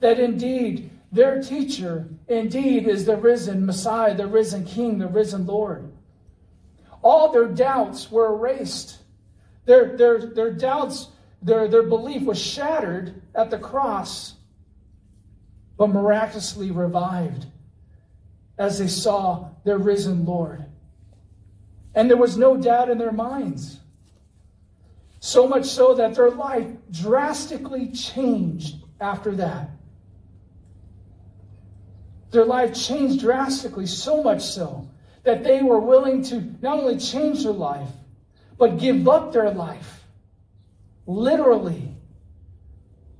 that 0.00 0.18
indeed 0.18 0.90
their 1.12 1.42
teacher 1.42 2.08
indeed 2.26 2.88
is 2.88 3.04
the 3.04 3.16
risen 3.16 3.66
Messiah, 3.66 4.14
the 4.14 4.26
risen 4.26 4.64
King, 4.64 4.98
the 4.98 5.06
risen 5.06 5.46
Lord. 5.46 5.92
All 7.02 7.30
their 7.30 7.48
doubts 7.48 8.10
were 8.10 8.34
erased. 8.34 8.98
Their, 9.66 9.96
their, 9.96 10.26
their 10.26 10.50
doubts, 10.50 11.08
their, 11.42 11.68
their 11.68 11.82
belief 11.82 12.22
was 12.22 12.40
shattered 12.40 13.20
at 13.34 13.50
the 13.50 13.58
cross, 13.58 14.34
but 15.76 15.88
miraculously 15.88 16.70
revived 16.70 17.46
as 18.58 18.78
they 18.78 18.88
saw 18.88 19.50
their 19.64 19.78
risen 19.78 20.24
Lord. 20.24 20.64
And 21.94 22.08
there 22.08 22.16
was 22.16 22.38
no 22.38 22.56
doubt 22.56 22.88
in 22.88 22.98
their 22.98 23.12
minds. 23.12 23.80
So 25.24 25.46
much 25.46 25.66
so 25.66 25.94
that 25.94 26.16
their 26.16 26.32
life 26.32 26.66
drastically 26.90 27.92
changed 27.92 28.74
after 29.00 29.30
that. 29.36 29.70
Their 32.32 32.44
life 32.44 32.74
changed 32.74 33.20
drastically, 33.20 33.86
so 33.86 34.24
much 34.24 34.42
so 34.42 34.90
that 35.22 35.44
they 35.44 35.62
were 35.62 35.78
willing 35.78 36.24
to 36.24 36.40
not 36.60 36.80
only 36.80 36.98
change 36.98 37.44
their 37.44 37.52
life, 37.52 37.88
but 38.58 38.80
give 38.80 39.06
up 39.06 39.32
their 39.32 39.52
life. 39.52 40.02
Literally. 41.06 41.94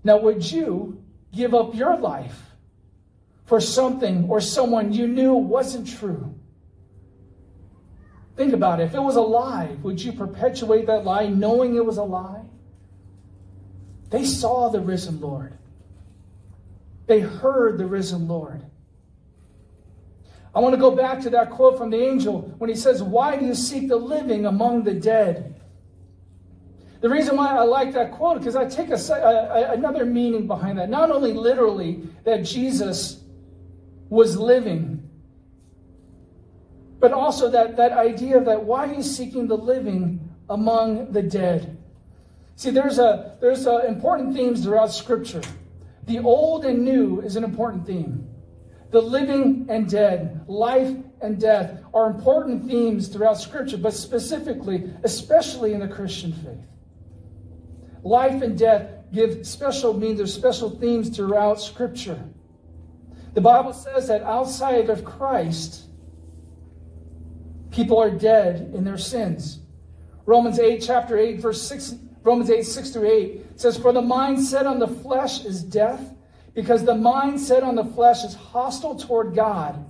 Now, 0.02 0.18
would 0.18 0.50
you 0.50 1.00
give 1.32 1.54
up 1.54 1.72
your 1.72 1.96
life 1.96 2.50
for 3.44 3.60
something 3.60 4.28
or 4.28 4.40
someone 4.40 4.92
you 4.92 5.06
knew 5.06 5.34
wasn't 5.34 5.86
true. 5.86 6.34
Think 8.36 8.52
about 8.52 8.80
it. 8.80 8.84
If 8.84 8.94
it 8.94 9.02
was 9.02 9.16
a 9.16 9.20
lie, 9.20 9.76
would 9.82 10.02
you 10.02 10.12
perpetuate 10.12 10.86
that 10.86 11.04
lie 11.04 11.26
knowing 11.26 11.76
it 11.76 11.84
was 11.84 11.98
a 11.98 12.02
lie? 12.02 12.42
They 14.10 14.24
saw 14.24 14.68
the 14.68 14.80
risen 14.80 15.20
Lord, 15.20 15.56
they 17.06 17.20
heard 17.20 17.78
the 17.78 17.86
risen 17.86 18.28
Lord. 18.28 18.64
I 20.54 20.60
want 20.60 20.74
to 20.74 20.80
go 20.80 20.90
back 20.90 21.20
to 21.22 21.30
that 21.30 21.50
quote 21.50 21.78
from 21.78 21.88
the 21.88 21.96
angel 21.96 22.42
when 22.58 22.68
he 22.68 22.76
says, 22.76 23.02
Why 23.02 23.36
do 23.36 23.46
you 23.46 23.54
seek 23.54 23.88
the 23.88 23.96
living 23.96 24.44
among 24.44 24.84
the 24.84 24.92
dead? 24.92 25.60
The 27.00 27.08
reason 27.08 27.36
why 27.36 27.48
I 27.48 27.62
like 27.62 27.94
that 27.94 28.12
quote, 28.12 28.38
because 28.38 28.54
I 28.54 28.66
take 28.66 28.90
a, 28.90 28.94
a, 28.94 29.72
another 29.72 30.04
meaning 30.04 30.46
behind 30.46 30.78
that. 30.78 30.88
Not 30.88 31.10
only 31.10 31.32
literally 31.32 32.02
that 32.24 32.44
Jesus 32.44 33.22
was 34.08 34.36
living. 34.36 35.01
But 37.02 37.12
also 37.12 37.50
that, 37.50 37.76
that 37.78 37.90
idea 37.90 38.38
of 38.38 38.44
that 38.44 38.62
why 38.62 38.94
he's 38.94 39.10
seeking 39.10 39.48
the 39.48 39.56
living 39.56 40.20
among 40.48 41.10
the 41.10 41.20
dead. 41.20 41.76
See, 42.54 42.70
there's 42.70 43.00
a 43.00 43.36
there's 43.40 43.66
a 43.66 43.88
important 43.88 44.34
themes 44.34 44.62
throughout 44.62 44.92
Scripture. 44.92 45.42
The 46.04 46.20
old 46.20 46.64
and 46.64 46.84
new 46.84 47.20
is 47.20 47.34
an 47.34 47.42
important 47.42 47.88
theme. 47.88 48.28
The 48.92 49.00
living 49.00 49.66
and 49.68 49.90
dead, 49.90 50.44
life 50.46 50.94
and 51.20 51.40
death 51.40 51.82
are 51.92 52.06
important 52.06 52.68
themes 52.68 53.08
throughout 53.08 53.40
Scripture, 53.40 53.78
but 53.78 53.94
specifically, 53.94 54.88
especially 55.02 55.72
in 55.72 55.80
the 55.80 55.88
Christian 55.88 56.32
faith. 56.32 56.68
Life 58.04 58.42
and 58.42 58.56
death 58.56 58.88
give 59.12 59.44
special 59.44 59.92
means 59.92 60.20
or 60.20 60.28
special 60.28 60.70
themes 60.70 61.08
throughout 61.08 61.60
Scripture. 61.60 62.22
The 63.34 63.40
Bible 63.40 63.72
says 63.72 64.06
that 64.06 64.22
outside 64.22 64.88
of 64.88 65.04
Christ, 65.04 65.88
people 67.72 67.98
are 67.98 68.10
dead 68.10 68.72
in 68.74 68.84
their 68.84 68.98
sins. 68.98 69.58
Romans 70.26 70.58
8, 70.58 70.80
chapter 70.80 71.18
8, 71.18 71.40
verse 71.40 71.60
6, 71.62 71.96
Romans 72.22 72.50
8, 72.50 72.62
6 72.62 72.90
through 72.90 73.10
8 73.10 73.60
says, 73.60 73.76
For 73.76 73.92
the 73.92 74.02
mind 74.02 74.40
set 74.40 74.66
on 74.66 74.78
the 74.78 74.86
flesh 74.86 75.44
is 75.44 75.62
death, 75.62 76.14
because 76.54 76.84
the 76.84 76.94
mind 76.94 77.40
set 77.40 77.62
on 77.62 77.74
the 77.74 77.84
flesh 77.84 78.24
is 78.24 78.34
hostile 78.34 78.94
toward 78.94 79.34
God, 79.34 79.84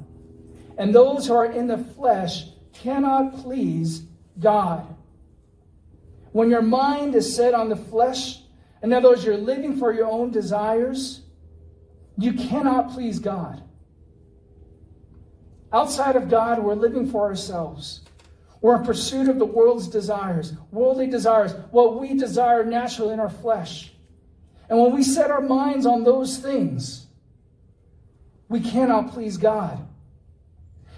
and 0.78 0.94
those 0.94 1.26
who 1.26 1.34
are 1.34 1.52
in 1.52 1.66
the 1.66 1.78
flesh 1.78 2.46
cannot 2.72 3.34
please 3.42 4.04
God. 4.38 4.86
When 6.30 6.48
your 6.48 6.62
mind 6.62 7.14
is 7.14 7.34
set 7.34 7.52
on 7.52 7.68
the 7.68 7.76
flesh, 7.76 8.40
in 8.82 8.92
other 8.92 9.10
words, 9.10 9.24
you're 9.24 9.36
living 9.36 9.76
for 9.76 9.92
your 9.92 10.06
own 10.06 10.30
desires, 10.30 11.20
you 12.16 12.32
cannot 12.32 12.92
please 12.92 13.18
God. 13.18 13.62
Outside 15.72 16.16
of 16.16 16.28
God, 16.28 16.62
we're 16.62 16.74
living 16.74 17.10
for 17.10 17.22
ourselves. 17.22 18.02
We're 18.60 18.76
in 18.76 18.84
pursuit 18.84 19.28
of 19.28 19.38
the 19.38 19.46
world's 19.46 19.88
desires, 19.88 20.52
worldly 20.70 21.06
desires, 21.08 21.52
what 21.70 21.98
we 21.98 22.14
desire 22.14 22.64
naturally 22.64 23.12
in 23.14 23.20
our 23.20 23.30
flesh. 23.30 23.92
And 24.68 24.78
when 24.78 24.92
we 24.92 25.02
set 25.02 25.30
our 25.30 25.40
minds 25.40 25.86
on 25.86 26.04
those 26.04 26.38
things, 26.38 27.06
we 28.48 28.60
cannot 28.60 29.12
please 29.12 29.36
God. 29.36 29.86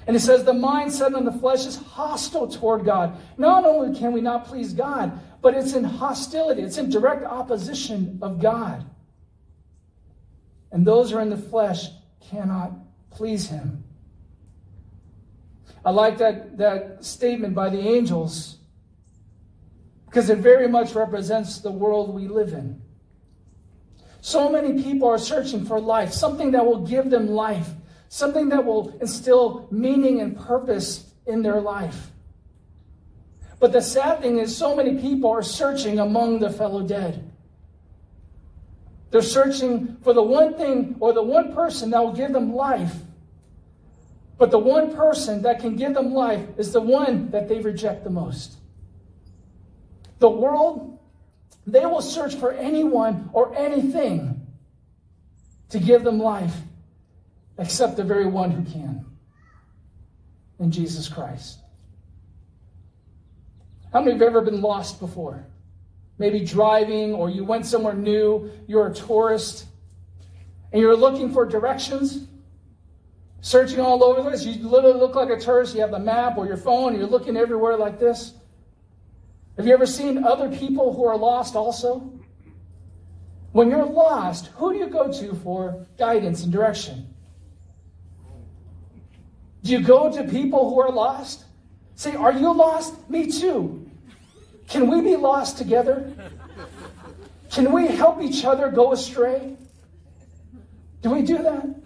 And 0.07 0.17
it 0.17 0.21
says 0.21 0.45
the 0.45 0.53
mind 0.53 0.93
set 0.93 1.15
on 1.15 1.25
the 1.25 1.33
flesh 1.33 1.65
is 1.67 1.77
hostile 1.77 2.49
toward 2.49 2.85
God. 2.85 3.17
Not 3.39 3.65
only 3.65 3.99
can 3.99 4.13
we 4.13 4.21
not 4.21 4.45
please 4.45 4.75
God, 4.75 5.19
but 5.41 5.55
it's 5.55 5.75
in 5.75 5.85
hostility, 5.85 6.63
it's 6.63 6.79
in 6.79 6.91
direct 6.91 7.25
opposition 7.25 8.19
of 8.21 8.41
God. 8.41 8.85
And 10.73 10.87
those 10.87 11.11
who 11.11 11.19
are 11.19 11.23
in 11.23 11.31
the 11.31 11.39
flesh 11.39 11.87
cannot 12.21 12.73
please 13.11 13.49
him. 13.49 13.84
I 15.85 15.91
like 15.91 16.19
that, 16.19 16.57
that 16.59 17.05
statement 17.05 17.55
by 17.55 17.69
the 17.69 17.81
angels 17.81 18.59
because 20.07 20.31
it 20.31 20.39
very 20.39 20.69
much 20.69 20.95
represents 20.95 21.59
the 21.59 21.73
world 21.73 22.15
we 22.15 22.29
live 22.29 22.53
in. 22.53 22.81
So 24.21 24.49
many 24.49 24.83
people 24.83 25.09
are 25.09 25.19
searching 25.19 25.67
for 25.67 25.81
life, 25.81 26.13
something 26.13 26.53
that 26.53 26.65
will 26.65 26.87
give 26.87 27.11
them 27.11 27.27
life, 27.27 27.69
something 28.09 28.49
that 28.51 28.65
will 28.65 28.97
instill 29.01 29.69
meaning 29.71 30.21
and 30.21 30.39
purpose 30.39 31.13
in 31.27 31.43
their 31.43 31.61
life. 31.61 32.13
But 33.59 33.73
the 33.73 33.83
sad 33.83 34.23
thing 34.23 34.39
is, 34.39 34.57
so 34.57 34.75
many 34.77 35.01
people 35.01 35.31
are 35.31 35.43
searching 35.43 35.99
among 35.99 36.39
the 36.39 36.51
fellow 36.51 36.87
dead. 36.87 37.31
They're 39.11 39.21
searching 39.21 39.97
for 40.03 40.13
the 40.13 40.23
one 40.23 40.55
thing 40.55 40.97
or 41.01 41.13
the 41.13 41.23
one 41.23 41.55
person 41.55 41.91
that 41.91 42.03
will 42.03 42.15
give 42.15 42.33
them 42.33 42.55
life. 42.55 42.95
But 44.37 44.51
the 44.51 44.59
one 44.59 44.95
person 44.95 45.43
that 45.43 45.61
can 45.61 45.77
give 45.77 45.95
them 45.95 46.13
life 46.13 46.45
is 46.59 46.73
the 46.73 46.81
one 46.81 47.31
that 47.31 47.49
they 47.49 47.61
reject 47.61 48.05
the 48.05 48.11
most. 48.11 48.55
The 50.19 50.29
world, 50.29 50.99
they 51.67 51.87
will 51.87 52.03
search 52.03 52.35
for 52.35 52.53
anyone 52.53 53.31
or 53.33 53.55
anything 53.57 54.47
to 55.71 55.79
give 55.79 56.05
them 56.05 56.19
life 56.19 56.55
except 57.59 57.97
the 57.97 58.05
very 58.05 58.27
one 58.27 58.51
who 58.51 58.71
can 58.71 59.07
in 60.59 60.71
Jesus 60.71 61.09
Christ. 61.09 61.59
How 63.93 64.01
many 64.01 64.13
have 64.13 64.23
ever 64.23 64.41
been 64.41 64.61
lost 64.61 64.99
before? 64.99 65.47
Maybe 66.19 66.45
driving 66.45 67.13
or 67.13 67.31
you 67.31 67.45
went 67.45 67.67
somewhere 67.67 67.95
new, 67.95 68.51
you're 68.67 68.89
a 68.89 68.95
tourist, 68.95 69.67
and 70.73 70.81
you're 70.81 70.97
looking 70.97 71.33
for 71.33 71.47
directions, 71.47 72.27
searching 73.45 73.79
all 73.79 74.03
over 74.03 74.23
the 74.23 74.31
place. 74.31 74.43
You 74.43 74.67
literally 74.67 74.99
look 74.99 75.15
like 75.15 75.29
a 75.29 75.39
tourist. 75.39 75.75
You 75.75 75.83
have 75.83 75.91
the 75.91 75.99
map 75.99 76.39
or 76.39 76.47
your 76.47 76.57
phone, 76.57 76.97
you're 76.97 77.07
looking 77.07 77.37
everywhere 77.37 77.77
like 77.77 78.01
this. 78.01 78.33
Have 79.59 79.67
you 79.67 79.75
ever 79.75 79.85
seen 79.85 80.25
other 80.25 80.49
people 80.49 80.95
who 80.95 81.05
are 81.05 81.17
lost 81.17 81.55
also? 81.55 82.11
When 83.53 83.69
you're 83.69 83.85
lost, 83.85 84.47
who 84.57 84.73
do 84.73 84.79
you 84.79 84.89
go 84.89 85.13
to 85.13 85.35
for 85.35 85.87
guidance 85.99 86.43
and 86.43 86.53
direction? 86.53 87.15
Do 89.63 89.73
you 89.73 89.81
go 89.81 90.11
to 90.11 90.25
people 90.25 90.71
who 90.71 90.81
are 90.81 90.91
lost? 90.91 91.45
Say, 91.97 92.17
Are 92.17 92.33
you 92.33 92.53
lost? 92.53 93.09
Me 93.11 93.31
too. 93.31 93.89
Can 94.69 94.91
we 94.91 95.03
be 95.03 95.17
lost 95.17 95.59
together? 95.59 96.13
Can 97.51 97.71
we 97.73 97.89
help 97.89 98.23
each 98.23 98.45
other 98.47 98.71
go 98.71 98.93
astray? 98.93 99.57
Do 101.03 101.11
we 101.11 101.21
do 101.23 101.39
that? 101.43 101.84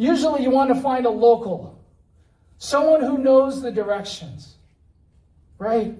Usually, 0.00 0.42
you 0.42 0.48
want 0.48 0.74
to 0.74 0.80
find 0.80 1.04
a 1.04 1.10
local, 1.10 1.78
someone 2.56 3.02
who 3.02 3.18
knows 3.18 3.60
the 3.60 3.70
directions, 3.70 4.56
right? 5.58 5.94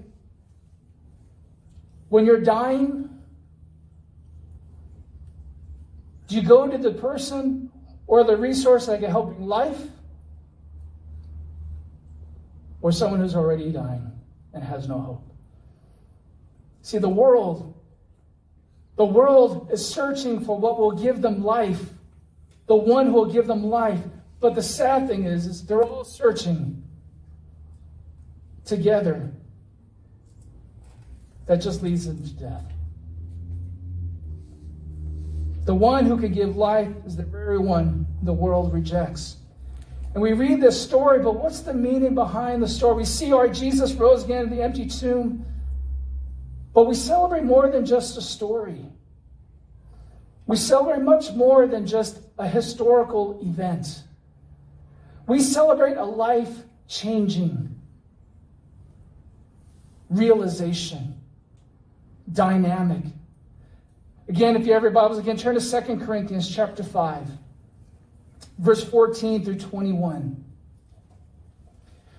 When 2.08 2.24
you're 2.24 2.40
dying, 2.40 3.10
do 6.28 6.34
you 6.34 6.40
go 6.40 6.66
to 6.66 6.78
the 6.78 6.92
person 6.92 7.70
or 8.06 8.24
the 8.24 8.38
resource 8.38 8.86
that 8.86 9.00
can 9.00 9.10
help 9.10 9.38
you 9.38 9.44
life? 9.44 9.82
Or 12.80 12.92
someone 12.92 13.20
who's 13.20 13.36
already 13.36 13.70
dying 13.70 14.12
and 14.54 14.64
has 14.64 14.88
no 14.88 14.98
hope? 14.98 15.28
See, 16.80 16.96
the 16.96 17.10
world, 17.10 17.74
the 18.96 19.04
world 19.04 19.68
is 19.70 19.86
searching 19.86 20.42
for 20.42 20.58
what 20.58 20.78
will 20.78 20.92
give 20.92 21.20
them 21.20 21.44
life, 21.44 21.84
the 22.70 22.76
one 22.76 23.06
who 23.06 23.14
will 23.14 23.26
give 23.26 23.48
them 23.48 23.64
life. 23.64 23.98
But 24.38 24.54
the 24.54 24.62
sad 24.62 25.08
thing 25.08 25.24
is, 25.24 25.44
is 25.44 25.66
they're 25.66 25.82
all 25.82 26.04
searching 26.04 26.84
together 28.64 29.32
that 31.46 31.56
just 31.56 31.82
leads 31.82 32.06
them 32.06 32.22
to 32.22 32.30
death. 32.30 32.72
The 35.64 35.74
one 35.74 36.06
who 36.06 36.16
could 36.16 36.32
give 36.32 36.56
life 36.56 36.92
is 37.04 37.16
the 37.16 37.24
very 37.24 37.58
one 37.58 38.06
the 38.22 38.32
world 38.32 38.72
rejects. 38.72 39.38
And 40.14 40.22
we 40.22 40.32
read 40.32 40.60
this 40.60 40.80
story, 40.80 41.18
but 41.18 41.40
what's 41.40 41.62
the 41.62 41.74
meaning 41.74 42.14
behind 42.14 42.62
the 42.62 42.68
story? 42.68 42.98
We 42.98 43.04
see 43.04 43.32
our 43.32 43.48
Jesus 43.48 43.94
rose 43.94 44.22
again 44.22 44.44
in 44.44 44.50
the 44.50 44.62
empty 44.62 44.86
tomb, 44.86 45.44
but 46.72 46.86
we 46.86 46.94
celebrate 46.94 47.42
more 47.42 47.68
than 47.68 47.84
just 47.84 48.16
a 48.16 48.22
story. 48.22 48.86
We 50.50 50.56
celebrate 50.56 51.02
much 51.02 51.30
more 51.30 51.68
than 51.68 51.86
just 51.86 52.18
a 52.36 52.48
historical 52.48 53.38
event. 53.40 54.02
We 55.28 55.38
celebrate 55.38 55.96
a 55.96 56.04
life 56.04 56.64
changing 56.88 57.80
realization 60.08 61.20
dynamic. 62.32 63.04
Again, 64.28 64.56
if 64.56 64.66
you 64.66 64.72
have 64.72 64.82
your 64.82 64.90
Bibles 64.90 65.18
again, 65.18 65.36
turn 65.36 65.54
to 65.54 65.82
2 65.82 66.04
Corinthians 66.04 66.52
chapter 66.52 66.82
5, 66.82 67.28
verse 68.58 68.82
14 68.82 69.44
through 69.44 69.60
21. 69.60 70.44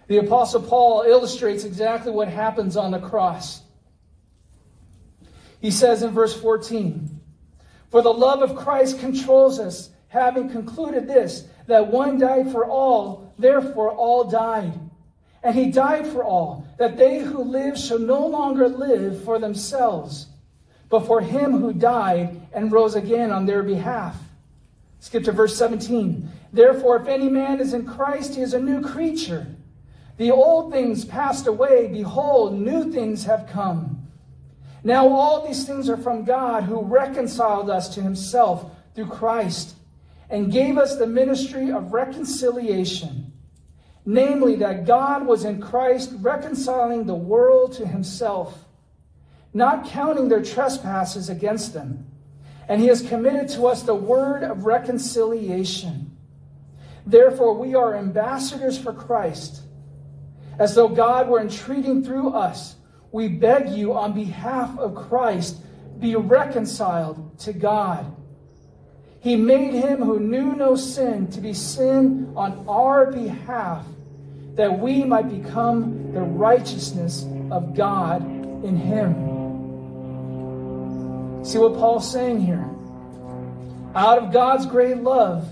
The 0.07 0.19
Apostle 0.19 0.61
Paul 0.61 1.01
illustrates 1.01 1.65
exactly 1.65 2.13
what 2.13 2.29
happens 2.29 2.77
on 2.77 2.91
the 2.91 2.99
cross. 2.99 3.61
He 5.59 5.69
says 5.69 6.01
in 6.01 6.11
verse 6.11 6.33
14, 6.33 7.20
For 7.91 8.01
the 8.01 8.13
love 8.13 8.41
of 8.41 8.56
Christ 8.56 8.99
controls 8.99 9.60
us, 9.60 9.89
having 10.08 10.49
concluded 10.49 11.08
this, 11.08 11.45
that 11.67 11.91
one 11.91 12.17
died 12.17 12.51
for 12.51 12.65
all, 12.65 13.34
therefore 13.38 13.91
all 13.91 14.23
died. 14.23 14.73
And 15.43 15.56
he 15.56 15.71
died 15.71 16.08
for 16.08 16.23
all, 16.23 16.65
that 16.77 16.97
they 16.97 17.19
who 17.19 17.43
live 17.43 17.77
shall 17.77 17.99
no 17.99 18.25
longer 18.25 18.69
live 18.69 19.23
for 19.23 19.39
themselves, 19.39 20.27
but 20.89 21.06
for 21.06 21.19
him 21.19 21.60
who 21.60 21.73
died 21.73 22.47
and 22.54 22.71
rose 22.71 22.95
again 22.95 23.32
on 23.32 23.45
their 23.45 23.63
behalf. 23.63 24.15
Skip 24.99 25.23
to 25.25 25.32
verse 25.32 25.56
17. 25.58 26.30
Therefore, 26.54 26.97
if 26.97 27.08
any 27.08 27.27
man 27.27 27.60
is 27.60 27.73
in 27.73 27.86
Christ, 27.86 28.36
he 28.36 28.41
is 28.41 28.54
a 28.54 28.60
new 28.60 28.82
creature. 28.82 29.47
The 30.17 30.32
old 30.32 30.71
things 30.71 31.04
passed 31.04 31.47
away. 31.47 31.88
Behold, 31.88 32.54
new 32.54 32.91
things 32.91 33.25
have 33.25 33.47
come. 33.47 34.00
Now, 34.83 35.09
all 35.09 35.45
these 35.45 35.65
things 35.65 35.89
are 35.89 35.97
from 35.97 36.23
God, 36.23 36.63
who 36.63 36.81
reconciled 36.81 37.69
us 37.69 37.93
to 37.95 38.01
himself 38.01 38.71
through 38.95 39.07
Christ 39.07 39.75
and 40.29 40.51
gave 40.51 40.77
us 40.77 40.95
the 40.95 41.07
ministry 41.07 41.71
of 41.71 41.93
reconciliation 41.93 43.31
namely 44.05 44.55
that 44.57 44.85
God 44.85 45.25
was 45.25 45.45
in 45.45 45.61
Christ 45.61 46.11
reconciling 46.19 47.05
the 47.05 47.15
world 47.15 47.73
to 47.73 47.87
himself, 47.87 48.65
not 49.53 49.85
counting 49.85 50.27
their 50.27 50.43
trespasses 50.43 51.29
against 51.29 51.73
them. 51.73 52.07
And 52.67 52.81
he 52.81 52.87
has 52.87 53.01
committed 53.01 53.49
to 53.49 53.67
us 53.67 53.83
the 53.83 53.95
word 53.95 54.43
of 54.43 54.65
reconciliation. 54.65 56.17
Therefore, 57.05 57.53
we 57.57 57.75
are 57.75 57.95
ambassadors 57.95 58.77
for 58.77 58.93
Christ. 58.93 59.61
As 60.57 60.75
though 60.75 60.87
God 60.87 61.27
were 61.27 61.41
entreating 61.41 62.03
through 62.03 62.29
us, 62.29 62.75
we 63.12 63.28
beg 63.28 63.69
you 63.69 63.93
on 63.93 64.13
behalf 64.13 64.78
of 64.78 64.95
Christ, 64.95 65.58
be 66.00 66.15
reconciled 66.15 67.38
to 67.39 67.54
God. 67.54 68.06
He 69.19 69.36
made 69.36 69.74
him 69.74 70.02
who 70.02 70.19
knew 70.19 70.56
no 70.56 70.76
sin 70.76 71.28
to 71.32 71.41
be 71.41 71.54
sin 71.54 72.34
on 72.36 72.65
our 72.67 73.12
behalf, 73.12 73.86
that 74.56 74.80
we 74.80 75.04
might 75.04 75.30
become 75.30 76.12
the 76.13 76.21
righteousness 76.21 77.26
of 77.52 77.76
God 77.76 78.24
in 78.63 78.76
him. 78.78 79.13
See 81.43 81.58
what 81.58 81.76
Paul's 81.76 82.12
saying 82.12 82.41
here? 82.41 82.67
Out 83.93 84.19
of 84.19 84.32
God's 84.32 84.65
great 84.65 84.97
love, 84.97 85.47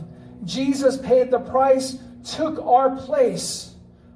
Jesus 0.45 0.97
paid 0.97 1.29
the 1.29 1.39
price, 1.39 1.97
took 2.23 2.59
our 2.65 2.95
place 2.95 3.75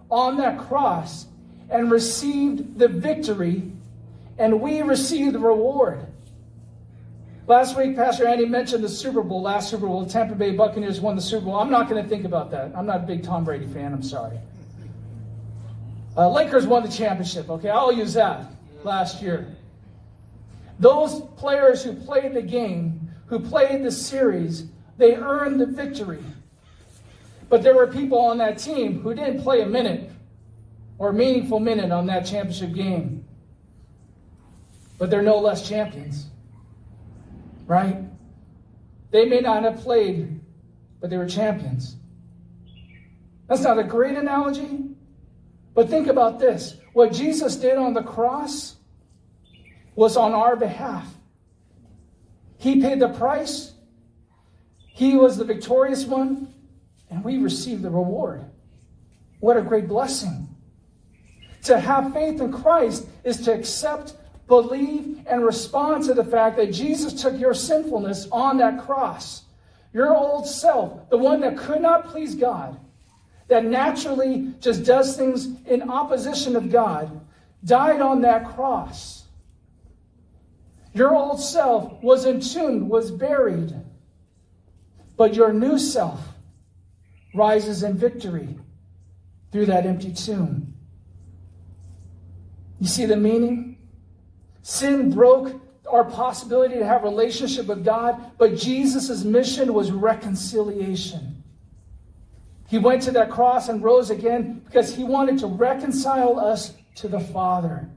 on 0.09 0.37
that 0.37 0.57
cross, 0.59 1.25
and 1.73 1.91
received 1.91 2.77
the 2.77 2.87
victory, 2.87 3.63
and 4.37 4.61
we 4.61 4.81
received 4.83 5.33
the 5.33 5.39
reward. 5.39 6.05
Last 7.47 7.75
week, 7.75 7.95
Pastor 7.95 8.25
Andy 8.27 8.45
mentioned 8.45 8.83
the 8.83 8.89
Super 8.89 9.21
Bowl, 9.21 9.41
last 9.41 9.69
Super 9.69 9.87
Bowl. 9.87 10.05
The 10.05 10.09
Tampa 10.09 10.35
Bay 10.35 10.51
Buccaneers 10.51 11.01
won 11.01 11.15
the 11.15 11.21
Super 11.21 11.45
Bowl. 11.45 11.55
I'm 11.55 11.71
not 11.71 11.89
going 11.89 12.01
to 12.01 12.07
think 12.07 12.23
about 12.23 12.51
that. 12.51 12.71
I'm 12.75 12.85
not 12.85 13.03
a 13.03 13.05
big 13.05 13.23
Tom 13.23 13.43
Brady 13.43 13.65
fan. 13.65 13.91
I'm 13.91 14.03
sorry. 14.03 14.37
Uh, 16.15 16.29
Lakers 16.29 16.67
won 16.67 16.83
the 16.83 16.91
championship. 16.91 17.49
Okay, 17.49 17.69
I'll 17.69 17.91
use 17.91 18.13
that 18.13 18.45
last 18.83 19.21
year. 19.21 19.47
Those 20.79 21.21
players 21.37 21.83
who 21.83 21.93
played 21.93 22.33
the 22.33 22.41
game, 22.41 23.09
who 23.25 23.39
played 23.39 23.83
the 23.83 23.91
series, 23.91 24.65
they 24.97 25.15
earned 25.15 25.59
the 25.59 25.65
victory. 25.65 26.23
But 27.49 27.63
there 27.63 27.75
were 27.75 27.87
people 27.87 28.19
on 28.19 28.37
that 28.37 28.57
team 28.59 29.01
who 29.01 29.13
didn't 29.13 29.41
play 29.41 29.61
a 29.61 29.65
minute 29.65 30.11
or 30.97 31.11
meaningful 31.11 31.59
minute 31.59 31.91
on 31.91 32.05
that 32.07 32.25
championship 32.25 32.73
game. 32.73 33.25
but 34.97 35.09
they're 35.09 35.21
no 35.21 35.39
less 35.39 35.67
champions. 35.67 36.29
Right? 37.65 37.97
They 39.11 39.25
may 39.25 39.41
not 39.41 39.63
have 39.63 39.81
played, 39.81 40.39
but 41.01 41.09
they 41.09 41.17
were 41.17 41.27
champions. 41.27 41.97
That's 43.47 43.61
not 43.61 43.77
a 43.77 43.83
great 43.83 44.15
analogy, 44.15 44.95
but 45.73 45.89
think 45.89 46.07
about 46.07 46.39
this. 46.39 46.77
What 46.93 47.11
Jesus 47.11 47.55
did 47.57 47.77
on 47.77 47.93
the 47.93 48.03
cross 48.03 48.75
was 49.95 50.15
on 50.15 50.33
our 50.33 50.55
behalf. 50.55 51.07
He 52.57 52.81
paid 52.81 52.99
the 52.99 53.09
price, 53.09 53.73
He 54.77 55.17
was 55.17 55.37
the 55.37 55.43
victorious 55.43 56.05
one, 56.05 56.53
and 57.09 57.23
we 57.23 57.39
received 57.39 57.81
the 57.81 57.89
reward. 57.89 58.45
What 59.39 59.57
a 59.57 59.61
great 59.61 59.87
blessing. 59.87 60.52
To 61.63 61.79
have 61.79 62.13
faith 62.13 62.41
in 62.41 62.51
Christ 62.51 63.07
is 63.23 63.41
to 63.41 63.53
accept, 63.53 64.15
believe, 64.47 65.25
and 65.27 65.45
respond 65.45 66.03
to 66.05 66.13
the 66.13 66.23
fact 66.23 66.57
that 66.57 66.73
Jesus 66.73 67.21
took 67.21 67.39
your 67.39 67.53
sinfulness 67.53 68.27
on 68.31 68.57
that 68.57 68.83
cross. 68.85 69.43
Your 69.93 70.15
old 70.15 70.47
self, 70.47 71.09
the 71.09 71.17
one 71.17 71.39
that 71.41 71.57
could 71.57 71.81
not 71.81 72.07
please 72.07 72.35
God, 72.35 72.79
that 73.47 73.63
naturally 73.63 74.53
just 74.59 74.83
does 74.83 75.15
things 75.15 75.47
in 75.65 75.89
opposition 75.89 76.55
of 76.55 76.71
God, 76.71 77.21
died 77.63 78.01
on 78.01 78.21
that 78.21 78.45
cross. 78.55 79.23
Your 80.93 81.15
old 81.15 81.39
self 81.39 82.01
was 82.03 82.25
entombed, 82.25 82.89
was 82.89 83.09
buried, 83.09 83.73
but 85.15 85.33
your 85.33 85.53
new 85.53 85.77
self 85.77 86.19
rises 87.33 87.83
in 87.83 87.97
victory 87.97 88.55
through 89.51 89.67
that 89.67 89.85
empty 89.85 90.11
tomb. 90.13 90.72
You 92.83 92.89
see 92.89 93.05
the 93.05 93.15
meaning? 93.15 93.77
Sin 94.61 95.09
broke 95.09 95.61
our 95.89 96.03
possibility 96.03 96.75
to 96.75 96.85
have 96.85 97.03
relationship 97.03 97.67
with 97.67 97.85
God, 97.85 98.37
but 98.37 98.57
Jesus' 98.57 99.23
mission 99.23 99.73
was 99.73 99.89
reconciliation. 99.89 101.41
He 102.67 102.77
went 102.77 103.01
to 103.03 103.11
that 103.11 103.31
cross 103.31 103.69
and 103.69 103.81
rose 103.81 104.09
again 104.09 104.63
because 104.65 104.93
he 104.93 105.05
wanted 105.05 105.39
to 105.39 105.47
reconcile 105.47 106.37
us 106.37 106.73
to 106.95 107.07
the 107.07 107.21
Father. 107.21 107.87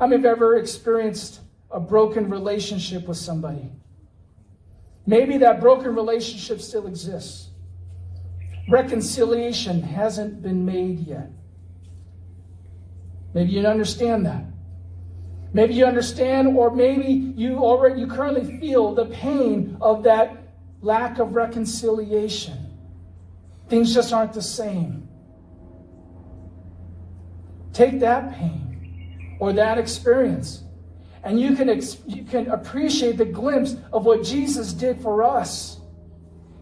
How 0.00 0.06
many 0.06 0.22
have 0.22 0.36
ever 0.36 0.56
experienced 0.56 1.40
a 1.70 1.80
broken 1.80 2.30
relationship 2.30 3.06
with 3.06 3.18
somebody? 3.18 3.70
Maybe 5.06 5.36
that 5.36 5.60
broken 5.60 5.94
relationship 5.94 6.58
still 6.62 6.86
exists. 6.86 7.50
Reconciliation 8.66 9.82
hasn't 9.82 10.42
been 10.42 10.64
made 10.64 11.00
yet. 11.00 11.28
Maybe 13.34 13.52
you 13.52 13.66
understand 13.66 14.24
that. 14.26 14.44
Maybe 15.52 15.74
you 15.74 15.84
understand, 15.86 16.56
or 16.56 16.70
maybe 16.70 17.32
you 17.36 17.58
already 17.58 18.00
you 18.00 18.06
currently 18.06 18.58
feel 18.58 18.94
the 18.94 19.06
pain 19.06 19.76
of 19.80 20.04
that 20.04 20.36
lack 20.80 21.18
of 21.18 21.34
reconciliation. 21.34 22.58
Things 23.68 23.94
just 23.94 24.12
aren't 24.12 24.32
the 24.32 24.42
same. 24.42 25.08
Take 27.72 28.00
that 28.00 28.34
pain 28.34 29.36
or 29.40 29.52
that 29.52 29.78
experience, 29.78 30.62
and 31.24 31.40
you 31.40 31.56
can, 31.56 31.68
you 32.06 32.24
can 32.24 32.48
appreciate 32.50 33.16
the 33.16 33.24
glimpse 33.24 33.76
of 33.92 34.04
what 34.04 34.22
Jesus 34.22 34.72
did 34.72 35.00
for 35.00 35.22
us. 35.22 35.80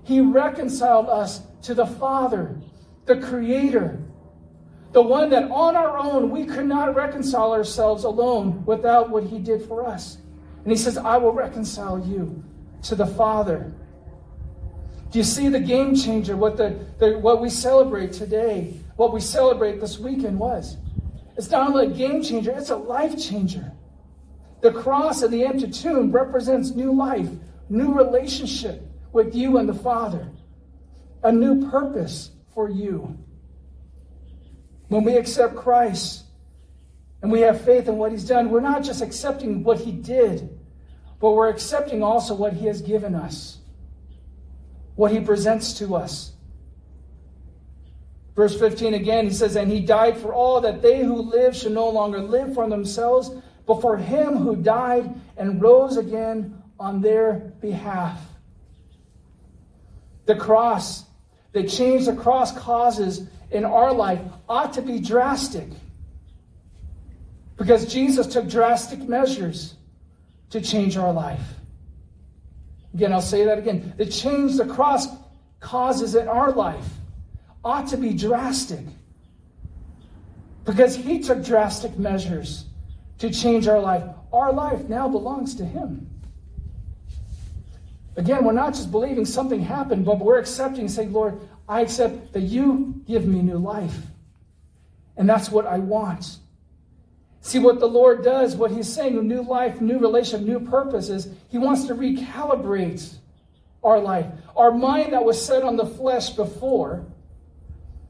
He 0.04 0.20
reconciled 0.20 1.08
us 1.08 1.42
to 1.62 1.74
the 1.74 1.86
Father, 1.86 2.60
the 3.06 3.16
Creator, 3.20 4.00
the 4.92 5.02
one 5.02 5.30
that 5.30 5.50
on 5.50 5.76
our 5.76 5.98
own 5.98 6.30
we 6.30 6.44
could 6.44 6.66
not 6.66 6.94
reconcile 6.94 7.52
ourselves 7.52 8.04
alone 8.04 8.64
without 8.64 9.10
what 9.10 9.24
He 9.24 9.38
did 9.38 9.62
for 9.62 9.86
us. 9.86 10.18
And 10.62 10.70
He 10.70 10.76
says, 10.76 10.96
I 10.96 11.16
will 11.16 11.32
reconcile 11.32 11.98
you 12.06 12.42
to 12.82 12.94
the 12.94 13.06
Father. 13.06 13.72
Do 15.10 15.18
you 15.18 15.24
see 15.24 15.48
the 15.48 15.60
game 15.60 15.94
changer? 15.94 16.36
What, 16.36 16.56
the, 16.56 16.78
the, 16.98 17.18
what 17.18 17.40
we 17.40 17.50
celebrate 17.50 18.12
today, 18.12 18.74
what 18.96 19.12
we 19.12 19.20
celebrate 19.20 19.80
this 19.80 19.98
weekend 19.98 20.38
was? 20.38 20.76
It's 21.36 21.50
not 21.50 21.68
only 21.68 21.86
a 21.86 21.90
game 21.90 22.22
changer, 22.22 22.52
it's 22.52 22.70
a 22.70 22.76
life 22.76 23.18
changer. 23.18 23.72
The 24.60 24.72
cross 24.72 25.22
and 25.22 25.32
the 25.32 25.44
empty 25.44 25.70
tomb 25.70 26.12
represents 26.12 26.70
new 26.70 26.92
life, 26.94 27.28
new 27.68 27.92
relationship 27.92 28.82
with 29.12 29.34
you 29.34 29.58
and 29.58 29.68
the 29.68 29.74
Father 29.74 30.28
a 31.22 31.32
new 31.32 31.70
purpose 31.70 32.30
for 32.54 32.68
you. 32.68 33.16
When 34.92 35.04
we 35.04 35.16
accept 35.16 35.56
Christ 35.56 36.24
and 37.22 37.32
we 37.32 37.40
have 37.40 37.62
faith 37.62 37.88
in 37.88 37.96
what 37.96 38.12
He's 38.12 38.28
done, 38.28 38.50
we're 38.50 38.60
not 38.60 38.84
just 38.84 39.00
accepting 39.00 39.64
what 39.64 39.80
He 39.80 39.90
did, 39.90 40.50
but 41.18 41.30
we're 41.30 41.48
accepting 41.48 42.02
also 42.02 42.34
what 42.34 42.52
He 42.52 42.66
has 42.66 42.82
given 42.82 43.14
us, 43.14 43.56
what 44.94 45.10
He 45.10 45.20
presents 45.20 45.72
to 45.78 45.94
us. 45.94 46.32
Verse 48.36 48.58
15 48.58 48.92
again, 48.92 49.24
he 49.24 49.32
says, 49.32 49.56
And 49.56 49.70
he 49.70 49.80
died 49.80 50.18
for 50.18 50.34
all 50.34 50.60
that 50.60 50.82
they 50.82 51.02
who 51.02 51.16
live 51.16 51.56
should 51.56 51.72
no 51.72 51.88
longer 51.88 52.20
live 52.20 52.52
for 52.52 52.68
themselves, 52.68 53.30
but 53.66 53.80
for 53.80 53.96
him 53.96 54.36
who 54.36 54.56
died 54.56 55.14
and 55.38 55.60
rose 55.60 55.96
again 55.96 56.62
on 56.78 57.00
their 57.00 57.54
behalf. 57.60 58.20
The 60.26 60.36
cross 60.36 61.04
the 61.52 61.62
change 61.62 62.06
the 62.06 62.14
cross 62.14 62.56
causes 62.58 63.28
in 63.52 63.64
our 63.64 63.92
life 63.92 64.20
ought 64.48 64.72
to 64.74 64.82
be 64.82 64.98
drastic. 64.98 65.68
Because 67.56 67.86
Jesus 67.92 68.26
took 68.26 68.48
drastic 68.48 69.00
measures 69.00 69.74
to 70.50 70.60
change 70.60 70.96
our 70.96 71.12
life. 71.12 71.40
Again, 72.94 73.12
I'll 73.12 73.20
say 73.22 73.44
that 73.44 73.58
again. 73.58 73.94
The 73.96 74.06
change 74.06 74.56
the 74.56 74.66
cross 74.66 75.06
causes 75.60 76.14
in 76.14 76.28
our 76.28 76.50
life 76.52 76.84
ought 77.64 77.88
to 77.88 77.96
be 77.96 78.14
drastic. 78.14 78.84
Because 80.64 80.96
he 80.96 81.20
took 81.20 81.44
drastic 81.44 81.98
measures 81.98 82.66
to 83.18 83.30
change 83.30 83.68
our 83.68 83.80
life. 83.80 84.04
Our 84.32 84.52
life 84.52 84.88
now 84.88 85.08
belongs 85.08 85.54
to 85.56 85.64
him. 85.64 86.08
Again, 88.16 88.44
we're 88.44 88.52
not 88.52 88.74
just 88.74 88.90
believing 88.90 89.24
something 89.24 89.60
happened, 89.60 90.04
but 90.04 90.18
we're 90.18 90.38
accepting, 90.38 90.88
saying, 90.88 91.12
Lord, 91.12 91.40
I 91.68 91.80
accept 91.80 92.32
that 92.32 92.42
you 92.42 93.02
give 93.06 93.26
me 93.26 93.42
new 93.42 93.58
life. 93.58 93.96
And 95.16 95.28
that's 95.28 95.50
what 95.50 95.66
I 95.66 95.78
want. 95.78 96.38
See 97.40 97.58
what 97.58 97.80
the 97.80 97.86
Lord 97.86 98.22
does, 98.22 98.54
what 98.56 98.70
He's 98.70 98.92
saying, 98.92 99.26
new 99.26 99.42
life, 99.42 99.80
new 99.80 99.98
relationship, 99.98 100.46
new 100.46 100.60
purposes. 100.60 101.28
He 101.48 101.58
wants 101.58 101.86
to 101.86 101.94
recalibrate 101.94 103.14
our 103.82 103.98
life. 103.98 104.26
Our 104.56 104.72
mind 104.72 105.12
that 105.12 105.24
was 105.24 105.44
set 105.44 105.62
on 105.62 105.76
the 105.76 105.86
flesh 105.86 106.30
before, 106.30 107.04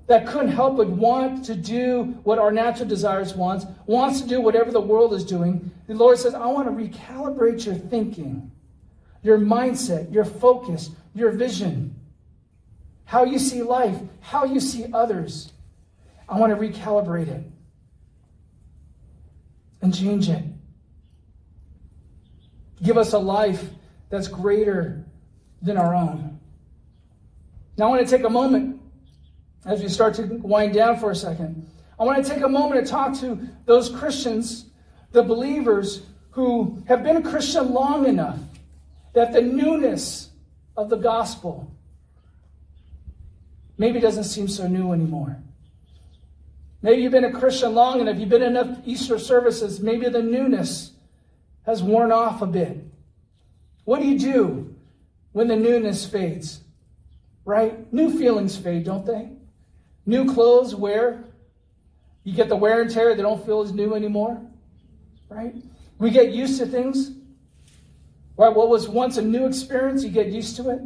that 0.07 0.27
couldn't 0.27 0.51
help 0.51 0.77
but 0.77 0.89
want 0.89 1.45
to 1.47 1.55
do 1.55 2.19
what 2.25 2.39
our 2.39 2.53
natural 2.53 2.89
desires 2.89 3.35
wants, 3.35 3.65
wants 3.87 4.21
to 4.21 4.29
do 4.29 4.41
whatever 4.41 4.71
the 4.71 4.81
world 4.81 5.15
is 5.15 5.25
doing. 5.25 5.71
The 5.87 5.95
Lord 5.95 6.19
says, 6.19 6.35
I 6.35 6.47
want 6.47 6.69
to 6.69 6.85
recalibrate 6.85 7.65
your 7.65 7.77
thinking 7.77 8.51
your 9.23 9.39
mindset, 9.39 10.13
your 10.13 10.25
focus, 10.25 10.91
your 11.15 11.31
vision, 11.31 11.95
how 13.05 13.25
you 13.25 13.39
see 13.39 13.63
life, 13.63 13.97
how 14.21 14.45
you 14.45 14.61
see 14.61 14.87
others. 14.93 15.53
I 16.29 16.39
want 16.39 16.53
to 16.53 16.59
recalibrate 16.59 17.29
it 17.29 17.45
and 19.83 19.95
change 19.95 20.29
it. 20.29 20.45
Give 22.83 22.97
us 22.97 23.13
a 23.13 23.19
life 23.19 23.65
that's 24.09 24.29
greater 24.29 25.05
than 25.61 25.77
our 25.77 25.95
own. 25.95 26.41
Now, 27.77 27.87
I 27.87 27.89
want 27.91 28.07
to 28.07 28.17
take 28.17 28.27
a 28.27 28.31
moment 28.31 28.81
as 29.65 29.83
we 29.83 29.89
start 29.89 30.15
to 30.15 30.25
wind 30.25 30.75
down 30.75 30.99
for 30.99 31.11
a 31.11 31.17
second. 31.17 31.69
I 31.99 32.05
want 32.05 32.25
to 32.25 32.31
take 32.31 32.43
a 32.43 32.49
moment 32.49 32.85
to 32.85 32.91
talk 32.91 33.19
to 33.21 33.49
those 33.65 33.89
Christians, 33.89 34.67
the 35.13 35.23
believers 35.23 36.03
who 36.31 36.83
have 36.87 37.03
been 37.03 37.17
a 37.17 37.23
Christian 37.23 37.73
long 37.73 38.07
enough 38.07 38.39
that 39.15 39.33
the 39.33 39.43
newness 39.43 40.31
of 40.77 40.89
the 40.89 40.97
gospel 40.97 41.72
maybe 43.83 43.99
doesn't 43.99 44.25
seem 44.25 44.47
so 44.47 44.69
new 44.69 44.93
anymore. 44.93 45.43
Maybe 46.83 47.03
you've 47.03 47.11
been 47.11 47.25
a 47.25 47.33
Christian 47.33 47.75
long 47.75 48.01
enough, 48.01 48.17
you've 48.17 48.29
been 48.29 48.41
enough 48.41 48.79
Easter 48.85 49.19
services, 49.19 49.81
maybe 49.81 50.09
the 50.09 50.23
newness 50.23 50.93
has 51.67 51.83
worn 51.83 52.13
off 52.13 52.43
a 52.43 52.47
bit. 52.47 52.79
What 53.85 54.01
do 54.01 54.07
you 54.07 54.21
do 54.21 54.73
when 55.33 55.49
the 55.49 55.57
newness 55.57 56.07
fades? 56.07 56.61
Right? 57.45 57.93
New 57.93 58.17
feelings 58.17 58.57
fade, 58.57 58.85
don't 58.85 59.05
they? 59.05 59.31
New 60.07 60.33
clothes 60.33 60.77
wear. 60.77 61.25
You 62.23 62.35
get 62.35 62.49
the 62.49 62.55
wear 62.55 62.83
and 62.83 62.89
tear, 62.91 63.17
they 63.17 63.23
don't 63.23 63.45
feel 63.45 63.63
as 63.63 63.73
new 63.73 63.97
anymore. 63.97 64.41
Right? 65.29 65.57
We 65.99 66.11
get 66.11 66.31
used 66.31 66.61
to 66.61 66.67
things. 66.67 67.11
Right? 68.37 68.55
What 68.55 68.69
was 68.69 68.89
once 68.89 69.17
a 69.17 69.23
new 69.23 69.45
experience, 69.45 70.05
you 70.05 70.11
get 70.11 70.29
used 70.29 70.55
to 70.59 70.71
it. 70.71 70.83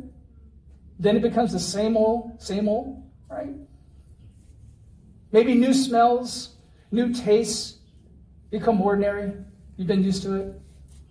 Then 0.98 1.16
it 1.16 1.22
becomes 1.22 1.52
the 1.52 1.60
same 1.60 1.96
old, 1.96 2.40
same 2.42 2.68
old, 2.68 3.02
right? 3.30 3.54
Maybe 5.32 5.54
new 5.54 5.74
smells, 5.74 6.56
new 6.90 7.12
tastes 7.12 7.78
become 8.50 8.80
ordinary. 8.80 9.32
You've 9.76 9.88
been 9.88 10.02
used 10.02 10.22
to 10.22 10.34
it. 10.34 10.60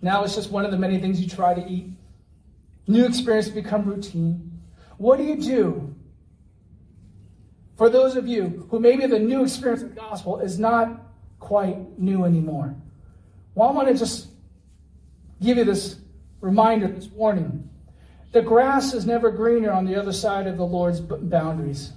Now 0.02 0.24
it's 0.24 0.34
just 0.34 0.50
one 0.50 0.64
of 0.64 0.70
the 0.70 0.78
many 0.78 0.98
things 0.98 1.20
you 1.20 1.28
try 1.28 1.54
to 1.54 1.64
eat. 1.66 1.90
New 2.88 3.04
experience 3.04 3.48
become 3.48 3.84
routine. 3.84 4.60
What 4.98 5.18
do 5.18 5.24
you 5.24 5.36
do 5.36 5.94
for 7.76 7.90
those 7.90 8.16
of 8.16 8.26
you 8.26 8.66
who 8.70 8.80
maybe 8.80 9.06
the 9.06 9.18
new 9.18 9.42
experience 9.42 9.82
of 9.82 9.90
the 9.90 10.00
gospel 10.00 10.40
is 10.40 10.58
not 10.58 11.02
quite 11.38 11.98
new 11.98 12.24
anymore? 12.24 12.74
Well, 13.54 13.68
I 13.68 13.72
want 13.72 13.88
to 13.88 13.94
just 13.94 14.28
give 15.42 15.58
you 15.58 15.64
this 15.64 15.96
reminder, 16.40 16.88
this 16.88 17.06
warning. 17.06 17.65
The 18.32 18.42
grass 18.42 18.92
is 18.92 19.06
never 19.06 19.30
greener 19.30 19.72
on 19.72 19.84
the 19.84 19.96
other 19.96 20.12
side 20.12 20.46
of 20.46 20.56
the 20.56 20.66
Lord's 20.66 21.00
boundaries. 21.00 21.92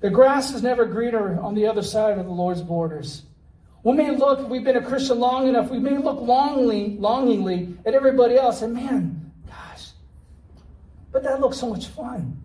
The 0.00 0.10
grass 0.10 0.52
is 0.52 0.62
never 0.62 0.86
greener 0.86 1.40
on 1.40 1.54
the 1.54 1.66
other 1.66 1.82
side 1.82 2.18
of 2.18 2.24
the 2.24 2.32
Lord's 2.32 2.62
borders. 2.62 3.22
We 3.82 3.92
may 3.94 4.10
look, 4.10 4.48
we've 4.48 4.64
been 4.64 4.76
a 4.76 4.84
Christian 4.84 5.18
long 5.18 5.48
enough, 5.48 5.70
we 5.70 5.78
may 5.78 5.96
look 5.96 6.20
longingly, 6.20 6.96
longingly 6.98 7.76
at 7.86 7.94
everybody 7.94 8.36
else 8.36 8.60
and 8.60 8.74
man, 8.74 9.32
gosh, 9.46 9.88
but 11.12 11.22
that 11.22 11.40
looks 11.40 11.58
so 11.58 11.70
much 11.70 11.86
fun. 11.86 12.42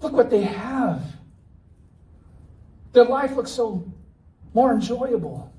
Look 0.00 0.12
what 0.12 0.28
they 0.28 0.42
have. 0.42 1.02
Their 2.92 3.04
life 3.04 3.34
looks 3.34 3.50
so 3.50 3.90
more 4.52 4.72
enjoyable. 4.72 5.52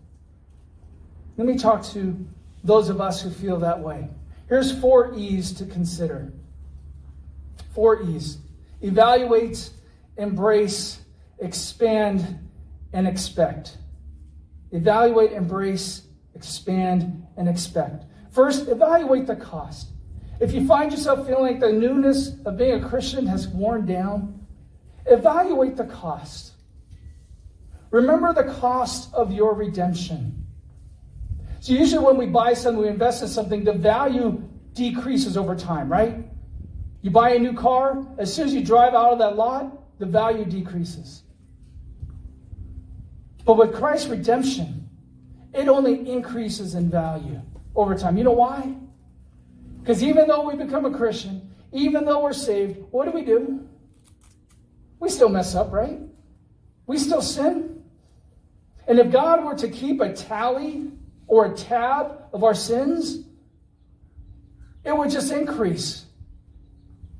Let 1.37 1.47
me 1.47 1.57
talk 1.57 1.83
to 1.85 2.25
those 2.63 2.89
of 2.89 3.01
us 3.01 3.21
who 3.21 3.29
feel 3.29 3.57
that 3.59 3.79
way. 3.79 4.09
Here's 4.47 4.71
four 4.79 5.13
E's 5.15 5.51
to 5.53 5.65
consider. 5.65 6.31
Four 7.73 8.01
E's 8.01 8.37
evaluate, 8.81 9.69
embrace, 10.17 10.99
expand, 11.39 12.47
and 12.93 13.07
expect. 13.07 13.77
Evaluate, 14.71 15.31
embrace, 15.31 16.03
expand, 16.35 17.25
and 17.35 17.49
expect. 17.49 18.05
First, 18.31 18.67
evaluate 18.67 19.27
the 19.27 19.35
cost. 19.35 19.89
If 20.39 20.53
you 20.53 20.67
find 20.67 20.91
yourself 20.91 21.25
feeling 21.25 21.53
like 21.53 21.59
the 21.59 21.73
newness 21.73 22.33
of 22.45 22.57
being 22.57 22.83
a 22.83 22.87
Christian 22.87 23.25
has 23.27 23.47
worn 23.47 23.85
down, 23.85 24.45
evaluate 25.07 25.75
the 25.75 25.85
cost. 25.85 26.53
Remember 27.89 28.33
the 28.33 28.43
cost 28.43 29.13
of 29.13 29.31
your 29.31 29.55
redemption. 29.55 30.46
So, 31.67 31.73
usually, 31.73 32.01
when 32.01 32.15
we 32.15 32.27
buy 32.27 32.53
something, 32.53 32.81
we 32.81 32.87
invest 32.87 33.21
in 33.21 33.27
something, 33.27 33.65
the 33.65 33.73
value 33.73 34.41
decreases 34.71 35.35
over 35.35 35.53
time, 35.53 35.91
right? 35.91 36.25
You 37.01 37.11
buy 37.11 37.31
a 37.31 37.39
new 37.39 37.51
car, 37.51 38.07
as 38.17 38.33
soon 38.33 38.47
as 38.47 38.53
you 38.53 38.63
drive 38.63 38.93
out 38.93 39.11
of 39.11 39.19
that 39.19 39.35
lot, 39.35 39.99
the 39.99 40.05
value 40.05 40.45
decreases. 40.45 41.23
But 43.43 43.57
with 43.57 43.75
Christ's 43.75 44.07
redemption, 44.07 44.89
it 45.53 45.67
only 45.67 46.09
increases 46.09 46.73
in 46.73 46.89
value 46.89 47.41
over 47.75 47.95
time. 47.95 48.17
You 48.17 48.23
know 48.23 48.31
why? 48.31 48.73
Because 49.81 50.01
even 50.01 50.25
though 50.25 50.47
we 50.49 50.55
become 50.55 50.85
a 50.85 50.91
Christian, 50.97 51.53
even 51.73 52.05
though 52.05 52.23
we're 52.23 52.31
saved, 52.31 52.77
what 52.91 53.03
do 53.03 53.11
we 53.11 53.23
do? 53.23 53.67
We 55.01 55.09
still 55.09 55.27
mess 55.27 55.53
up, 55.53 55.73
right? 55.73 55.99
We 56.85 56.97
still 56.97 57.21
sin. 57.21 57.83
And 58.87 58.99
if 58.99 59.11
God 59.11 59.43
were 59.43 59.55
to 59.55 59.67
keep 59.67 59.99
a 59.99 60.13
tally 60.13 60.93
or 61.27 61.45
a 61.45 61.55
tab 61.55 62.23
of 62.33 62.43
our 62.43 62.55
sins, 62.55 63.25
it 64.83 64.95
would 64.95 65.11
just 65.11 65.31
increase 65.31 66.05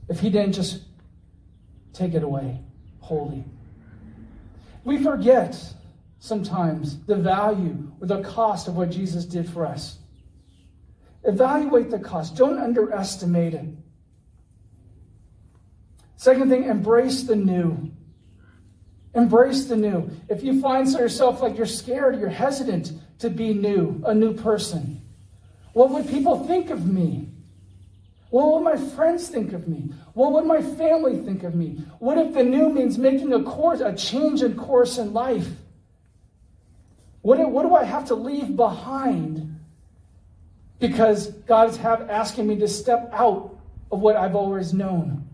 if 0.09 0.19
He 0.19 0.29
didn't 0.29 0.53
just 0.53 0.81
take 1.93 2.13
it 2.13 2.23
away 2.23 2.59
wholly. 2.99 3.43
We 4.83 5.03
forget 5.03 5.61
sometimes 6.19 7.03
the 7.05 7.15
value 7.15 7.91
or 7.99 8.07
the 8.07 8.21
cost 8.21 8.67
of 8.67 8.75
what 8.75 8.89
Jesus 8.89 9.25
did 9.25 9.49
for 9.49 9.65
us. 9.65 9.97
Evaluate 11.23 11.89
the 11.89 11.99
cost, 11.99 12.37
don't 12.37 12.57
underestimate 12.57 13.53
it. 13.53 13.65
Second 16.15 16.49
thing, 16.49 16.63
embrace 16.63 17.23
the 17.23 17.35
new. 17.35 17.91
Embrace 19.13 19.65
the 19.65 19.75
new. 19.75 20.09
If 20.29 20.43
you 20.43 20.61
find 20.61 20.87
yourself 20.87 21.41
like 21.41 21.57
you're 21.57 21.65
scared, 21.65 22.19
you're 22.19 22.29
hesitant 22.29 22.93
to 23.19 23.30
be 23.30 23.53
new, 23.53 24.01
a 24.06 24.13
new 24.13 24.34
person, 24.34 25.01
what 25.73 25.91
would 25.91 26.08
people 26.08 26.45
think 26.45 26.69
of 26.69 26.88
me? 26.88 27.30
What 28.30 28.53
would 28.53 28.63
my 28.63 28.77
friends 28.77 29.30
think 29.30 29.53
of 29.53 29.67
me? 29.67 29.91
What 30.13 30.34
would 30.34 30.45
my 30.45 30.62
family 30.62 31.17
think 31.17 31.43
of 31.43 31.56
me? 31.56 31.82
What 31.99 32.17
if 32.17 32.34
the 32.34 32.43
new 32.43 32.69
means 32.69 32.97
making 32.97 33.34
a 33.34 33.43
course, 33.43 33.80
a 33.80 33.95
change 33.95 34.41
in 34.41 34.56
course 34.56 34.97
in 34.97 35.13
life? 35.13 35.47
What 37.21 37.39
what 37.51 37.63
do 37.63 37.75
I 37.75 37.84
have 37.84 38.06
to 38.08 38.15
leave 38.15 38.56
behind? 38.56 39.60
Because 40.80 41.32
God 41.32 41.69
is 41.69 41.77
have, 41.77 42.10
asking 42.10 42.47
me 42.47 42.58
to 42.58 42.67
step 42.67 43.10
out 43.13 43.58
of 43.91 43.99
what 43.99 44.15
I've 44.15 44.36
always 44.36 44.73
known. 44.73 45.27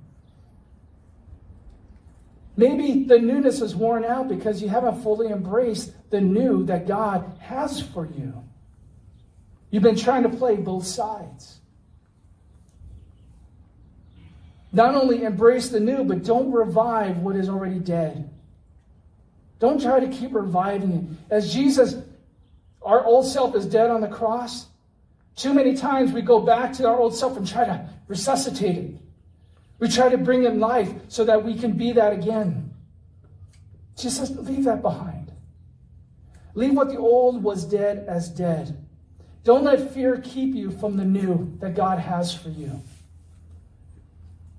Maybe 2.55 3.03
the 3.05 3.17
newness 3.17 3.61
is 3.61 3.75
worn 3.75 4.05
out 4.05 4.27
because 4.27 4.61
you 4.61 4.69
haven't 4.69 5.01
fully 5.01 5.27
embraced 5.27 5.91
the 6.13 6.21
new 6.21 6.63
that 6.65 6.85
God 6.85 7.39
has 7.39 7.81
for 7.81 8.05
you. 8.05 8.43
You've 9.71 9.81
been 9.81 9.95
trying 9.95 10.21
to 10.21 10.29
play 10.29 10.55
both 10.55 10.85
sides. 10.85 11.57
Not 14.71 14.93
only 14.93 15.23
embrace 15.23 15.69
the 15.69 15.79
new, 15.79 16.03
but 16.03 16.23
don't 16.23 16.51
revive 16.51 17.17
what 17.17 17.35
is 17.35 17.49
already 17.49 17.79
dead. 17.79 18.29
Don't 19.57 19.81
try 19.81 19.99
to 19.99 20.07
keep 20.07 20.35
reviving 20.35 20.91
it. 20.91 21.33
As 21.33 21.51
Jesus, 21.51 21.95
our 22.83 23.03
old 23.03 23.25
self 23.25 23.55
is 23.55 23.65
dead 23.65 23.89
on 23.89 23.99
the 23.99 24.07
cross, 24.07 24.67
too 25.35 25.51
many 25.51 25.75
times 25.75 26.11
we 26.11 26.21
go 26.21 26.39
back 26.39 26.73
to 26.73 26.87
our 26.87 26.99
old 26.99 27.15
self 27.15 27.37
and 27.37 27.47
try 27.47 27.65
to 27.65 27.89
resuscitate 28.07 28.77
it. 28.77 28.91
We 29.79 29.87
try 29.87 30.09
to 30.09 30.17
bring 30.19 30.43
in 30.43 30.59
life 30.59 30.93
so 31.07 31.25
that 31.25 31.43
we 31.43 31.55
can 31.57 31.71
be 31.71 31.91
that 31.93 32.13
again. 32.13 32.71
Jesus 33.97 34.29
leave 34.29 34.65
that 34.65 34.83
behind. 34.83 35.12
Leave 36.55 36.73
what 36.73 36.89
the 36.89 36.97
old 36.97 37.41
was 37.41 37.65
dead 37.65 38.05
as 38.07 38.29
dead. 38.29 38.77
Don't 39.43 39.63
let 39.63 39.93
fear 39.93 40.21
keep 40.23 40.55
you 40.55 40.71
from 40.71 40.97
the 40.97 41.05
new 41.05 41.57
that 41.59 41.75
God 41.75 41.99
has 41.99 42.33
for 42.33 42.49
you. 42.49 42.81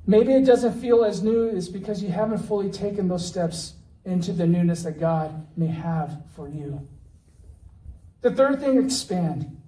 Maybe 0.07 0.35
it 0.35 0.45
doesn't 0.45 0.81
feel 0.81 1.05
as 1.05 1.23
new 1.23 1.49
is 1.49 1.69
because 1.69 2.03
you 2.03 2.11
haven't 2.11 2.39
fully 2.39 2.71
taken 2.71 3.09
those 3.09 3.27
steps 3.27 3.75
into 4.05 4.33
the 4.33 4.47
newness 4.47 4.83
that 4.83 5.01
God 5.01 5.47
may 5.57 5.69
have 5.69 6.21
for 6.37 6.49
you. 6.49 6.87
The 8.21 8.31
third 8.31 8.61
thing, 8.61 8.83
expand. 8.83 9.61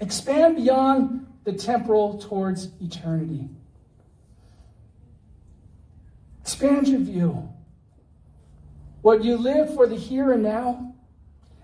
Expand 0.00 0.56
beyond 0.56 1.26
the 1.44 1.52
temporal 1.52 2.18
towards 2.18 2.70
eternity. 2.80 3.48
Expand 6.42 6.88
your 6.88 7.00
view. 7.00 7.48
What 9.02 9.22
you 9.22 9.36
live 9.36 9.74
for 9.74 9.86
the 9.86 9.96
here 9.96 10.32
and 10.32 10.42
now, 10.42 10.87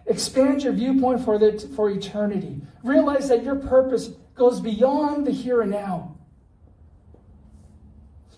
expand 0.07 0.63
your 0.63 0.73
viewpoint 0.73 1.25
for, 1.25 1.39
the, 1.39 1.59
for 1.75 1.91
eternity. 1.91 2.61
Realize 2.83 3.29
that 3.29 3.43
your 3.43 3.57
purpose 3.57 4.11
goes 4.35 4.61
beyond 4.61 5.27
the 5.27 5.31
here 5.31 5.63
and 5.63 5.71
now. 5.71 6.17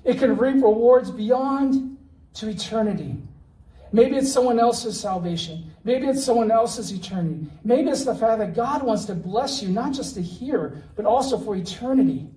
It 0.04 0.18
can 0.18 0.36
reap 0.36 0.62
rewards 0.62 1.10
beyond 1.10 1.98
to 2.34 2.48
eternity. 2.48 3.16
Maybe 3.92 4.16
it's 4.16 4.32
someone 4.32 4.58
else's 4.58 4.98
salvation. 4.98 5.72
Maybe 5.84 6.06
it's 6.06 6.24
someone 6.24 6.50
else's 6.50 6.92
eternity. 6.92 7.46
Maybe 7.64 7.88
it's 7.90 8.04
the 8.04 8.14
fact 8.14 8.38
that 8.38 8.54
God 8.54 8.82
wants 8.82 9.04
to 9.06 9.14
bless 9.14 9.62
you, 9.62 9.68
not 9.68 9.92
just 9.92 10.14
to 10.14 10.22
hear, 10.22 10.84
but 10.96 11.06
also 11.06 11.38
for 11.38 11.56
eternity. 11.56 12.28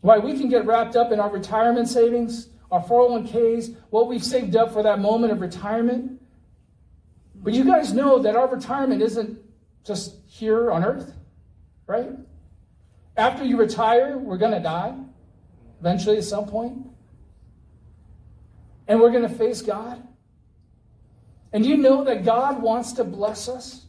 Why 0.00 0.18
we 0.18 0.36
can 0.38 0.48
get 0.48 0.66
wrapped 0.66 0.96
up 0.96 1.12
in 1.12 1.20
our 1.20 1.30
retirement 1.30 1.88
savings, 1.88 2.48
our 2.70 2.82
401ks, 2.82 3.76
what 3.90 4.08
we've 4.08 4.24
saved 4.24 4.56
up 4.56 4.72
for 4.72 4.82
that 4.82 4.98
moment 4.98 5.32
of 5.32 5.40
retirement. 5.40 6.20
But 7.42 7.54
you 7.54 7.64
guys 7.64 7.92
know 7.92 8.20
that 8.20 8.36
our 8.36 8.46
retirement 8.46 9.02
isn't 9.02 9.38
just 9.84 10.14
here 10.26 10.70
on 10.70 10.84
earth, 10.84 11.12
right? 11.86 12.10
After 13.16 13.44
you 13.44 13.58
retire, 13.58 14.16
we're 14.16 14.38
going 14.38 14.52
to 14.52 14.60
die 14.60 14.96
eventually 15.80 16.18
at 16.18 16.24
some 16.24 16.46
point. 16.46 16.78
And 18.86 19.00
we're 19.00 19.10
going 19.10 19.28
to 19.28 19.34
face 19.34 19.60
God. 19.62 20.06
And 21.52 21.66
you 21.66 21.76
know 21.76 22.04
that 22.04 22.24
God 22.24 22.62
wants 22.62 22.92
to 22.94 23.04
bless 23.04 23.48
us. 23.48 23.86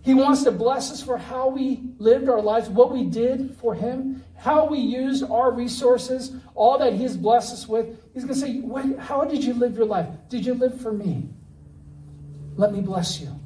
He 0.00 0.14
wants 0.14 0.42
to 0.44 0.50
bless 0.50 0.90
us 0.90 1.00
for 1.02 1.16
how 1.16 1.48
we 1.48 1.80
lived 1.98 2.28
our 2.28 2.40
lives, 2.40 2.68
what 2.68 2.92
we 2.92 3.04
did 3.04 3.56
for 3.60 3.74
Him, 3.74 4.24
how 4.36 4.66
we 4.66 4.78
used 4.78 5.22
our 5.22 5.52
resources, 5.52 6.34
all 6.56 6.76
that 6.78 6.94
He's 6.94 7.16
blessed 7.16 7.52
us 7.52 7.68
with. 7.68 7.86
He's 8.12 8.24
going 8.24 8.34
to 8.34 8.40
say, 8.40 8.96
How 8.98 9.24
did 9.24 9.44
you 9.44 9.54
live 9.54 9.76
your 9.76 9.86
life? 9.86 10.08
Did 10.28 10.44
you 10.44 10.54
live 10.54 10.80
for 10.80 10.92
me? 10.92 11.28
Let 12.56 12.72
me 12.72 12.80
bless 12.80 13.20
you. 13.20 13.38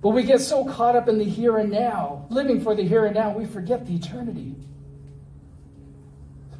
But 0.00 0.10
we 0.10 0.22
get 0.22 0.40
so 0.40 0.64
caught 0.64 0.94
up 0.94 1.08
in 1.08 1.18
the 1.18 1.24
here 1.24 1.58
and 1.58 1.70
now, 1.70 2.26
living 2.30 2.60
for 2.60 2.74
the 2.74 2.82
here 2.82 3.04
and 3.04 3.14
now, 3.14 3.36
we 3.36 3.46
forget 3.46 3.86
the 3.86 3.96
eternity. 3.96 4.54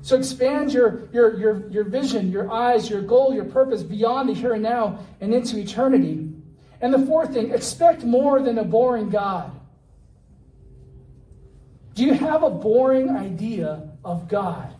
So 0.03 0.17
expand 0.17 0.73
your, 0.73 1.09
your, 1.13 1.39
your, 1.39 1.69
your 1.71 1.85
vision, 1.85 2.33
your 2.33 2.51
eyes, 2.51 2.89
your 2.89 3.03
goal, 3.03 3.35
your 3.35 3.45
purpose 3.45 3.83
beyond 3.83 4.29
the 4.29 4.35
here 4.35 4.55
and 4.55 4.63
now 4.63 5.01
and 5.21 5.35
into 5.35 5.59
eternity. 5.59 6.33
And 6.81 6.95
the 6.95 7.05
fourth 7.07 7.33
thing, 7.33 7.53
expect 7.53 8.05
more 8.05 8.41
than 8.41 8.59
a 8.59 8.65
boring 8.65 9.11
God. 9.11 9.53
Do 11.95 12.05
you 12.05 12.15
have 12.15 12.43
a 12.43 12.51
boring 12.51 13.11
idea 13.11 13.91
of 14.05 14.29
God? 14.29 14.73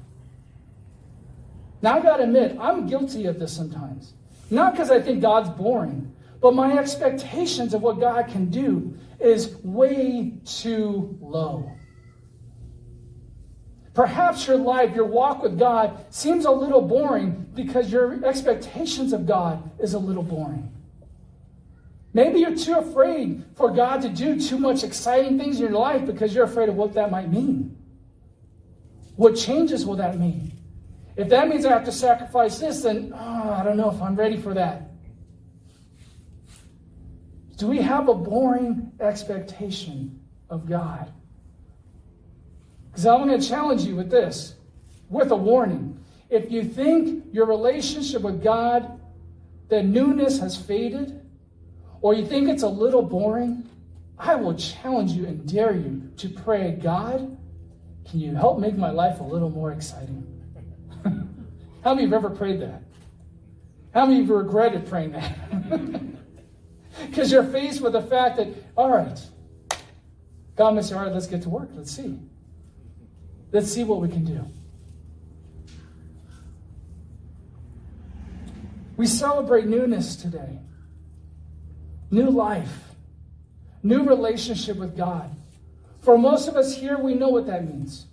Now, 1.83 1.99
I 1.99 2.01
got 2.01 2.19
to 2.19 2.25
admit, 2.25 2.57
I'm 2.61 2.89
guilty 2.89 3.27
of 3.27 3.39
this 3.39 3.53
sometimes. 3.53 4.15
Not 4.51 4.73
because 4.73 4.91
I 4.91 5.01
think 5.01 5.21
God's 5.21 5.51
boring, 5.51 6.15
but 6.41 6.55
my 6.55 6.79
expectations 6.79 7.75
of 7.75 7.83
what 7.83 8.01
God 8.01 8.29
can 8.29 8.51
do 8.51 8.97
is 9.21 9.57
way 9.63 10.35
too 10.45 11.19
low. 11.21 11.71
Perhaps 13.95 14.47
your 14.47 14.57
life, 14.57 14.95
your 14.95 15.07
walk 15.07 15.43
with 15.43 15.59
God 15.59 16.07
seems 16.11 16.45
a 16.45 16.51
little 16.51 16.81
boring 16.81 17.51
because 17.55 17.91
your 17.91 18.25
expectations 18.25 19.13
of 19.13 19.27
God 19.27 19.69
is 19.81 19.95
a 19.95 19.99
little 19.99 20.23
boring. 20.23 20.73
Maybe 22.15 22.41
you're 22.41 22.57
too 22.57 22.79
afraid 22.79 23.45
for 23.57 23.71
God 23.71 24.03
to 24.03 24.09
do 24.09 24.41
too 24.41 24.59
much 24.59 24.85
exciting 24.85 25.39
things 25.39 25.57
in 25.57 25.63
your 25.63 25.79
life 25.79 26.07
because 26.07 26.35
you're 26.35 26.45
afraid 26.45 26.69
of 26.69 26.77
what 26.77 26.95
that 26.95 27.11
might 27.11 27.31
mean. 27.31 27.77
What 29.17 29.35
changes 29.35 29.85
will 29.85 29.97
that 29.97 30.19
mean? 30.19 30.58
If 31.19 31.31
that 31.31 31.49
means 31.49 31.67
I 31.67 31.71
have 31.71 31.85
to 31.87 31.93
sacrifice 31.93 32.61
this, 32.61 32.83
then 32.85 33.13
oh, 33.13 33.51
I 33.51 33.65
don't 33.65 33.77
know 33.77 33.91
if 33.91 34.01
I'm 34.01 34.15
ready 34.15 34.37
for 34.37 34.55
that. 34.55 34.93
Do 37.57 37.67
we 37.67 37.79
have 37.79 38.09
a 38.09 38.15
boring 38.15 38.93
expectation 39.01 40.21
of 40.49 40.69
God? 40.69 41.13
Because 42.87 43.05
I'm 43.05 43.27
going 43.27 43.39
to 43.39 43.47
challenge 43.47 43.83
you 43.83 43.97
with 43.97 44.13
this, 44.13 44.55
with 45.09 45.33
a 45.33 45.37
warning. 45.37 45.99
If 46.31 46.53
you 46.53 46.63
think 46.63 47.25
your 47.33 47.47
relationship 47.47 48.23
with 48.23 48.41
God, 48.41 49.01
the 49.71 49.83
newness 49.83 50.39
has 50.39 50.57
faded, 50.57 51.21
or 52.01 52.15
you 52.15 52.25
think 52.25 52.49
it's 52.49 52.63
a 52.63 52.69
little 52.69 53.03
boring, 53.03 53.69
I 54.17 54.37
will 54.37 54.55
challenge 54.55 55.11
you 55.11 55.27
and 55.27 55.45
dare 55.49 55.75
you 55.75 56.13
to 56.19 56.29
pray, 56.29 56.79
God, 56.81 57.37
can 58.09 58.21
you 58.21 58.37
help 58.37 58.61
make 58.61 58.77
my 58.77 58.91
life 58.91 59.19
a 59.19 59.25
little 59.25 59.51
more 59.51 59.73
exciting? 59.73 60.38
How 61.85 61.95
many 61.95 62.05
of 62.05 62.11
you 62.11 62.15
have 62.15 62.25
ever 62.25 62.35
prayed 62.35 62.61
that? 62.61 62.83
How 63.95 64.07
many 64.07 64.21
of 64.21 64.29
you 64.29 64.35
regretted 64.37 64.89
praying 64.89 65.13
that? 65.13 65.39
Because 67.07 67.31
you're 67.31 67.45
faced 67.45 67.81
with 67.81 67.93
the 67.93 68.03
fact 68.03 68.37
that, 68.39 68.49
all 68.77 68.91
right, 68.91 69.21
God 70.57 70.75
may 70.75 70.83
say, 70.83 70.97
all 70.97 71.03
right, 71.03 71.13
let's 71.13 71.27
get 71.27 71.43
to 71.43 71.49
work. 71.49 71.69
Let's 71.75 71.93
see. 71.93 72.19
Let's 73.53 73.71
see 73.71 73.85
what 73.85 74.01
we 74.01 74.09
can 74.09 74.25
do. 74.25 74.45
We 78.97 79.07
celebrate 79.07 79.67
newness 79.67 80.17
today 80.17 80.59
new 82.11 82.31
life, 82.31 82.95
new 83.83 84.03
relationship 84.03 84.79
with 84.79 84.97
God. 84.97 85.31
For 86.01 86.17
most 86.17 86.49
of 86.49 86.57
us 86.57 86.75
here, 86.75 86.99
we 86.99 87.15
know 87.15 87.29
what 87.29 87.47
that 87.47 87.67
means. 87.67 88.07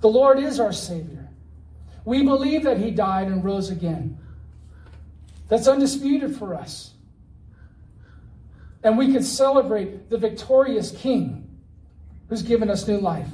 The 0.00 0.08
Lord 0.08 0.38
is 0.38 0.60
our 0.60 0.72
Savior. 0.72 1.19
We 2.04 2.22
believe 2.22 2.64
that 2.64 2.78
He 2.78 2.90
died 2.90 3.28
and 3.28 3.44
rose 3.44 3.70
again. 3.70 4.18
That's 5.48 5.66
undisputed 5.66 6.36
for 6.36 6.54
us. 6.54 6.94
And 8.82 8.96
we 8.96 9.12
can 9.12 9.22
celebrate 9.22 10.08
the 10.08 10.16
victorious 10.16 10.92
King 10.92 11.46
who's 12.28 12.42
given 12.42 12.70
us 12.70 12.86
new 12.86 12.98
life, 12.98 13.28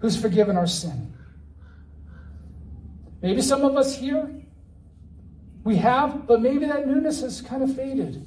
who's 0.00 0.20
forgiven 0.20 0.56
our 0.56 0.66
sin. 0.66 1.12
Maybe 3.20 3.40
some 3.40 3.62
of 3.62 3.76
us 3.76 3.96
here 3.96 4.28
we 5.64 5.76
have, 5.76 6.26
but 6.26 6.42
maybe 6.42 6.66
that 6.66 6.88
newness 6.88 7.20
has 7.20 7.40
kind 7.40 7.62
of 7.62 7.76
faded. 7.76 8.26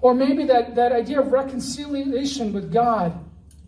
Or 0.00 0.14
maybe 0.14 0.44
that, 0.46 0.74
that 0.74 0.90
idea 0.90 1.20
of 1.20 1.30
reconciliation 1.30 2.52
with 2.52 2.72
God 2.72 3.12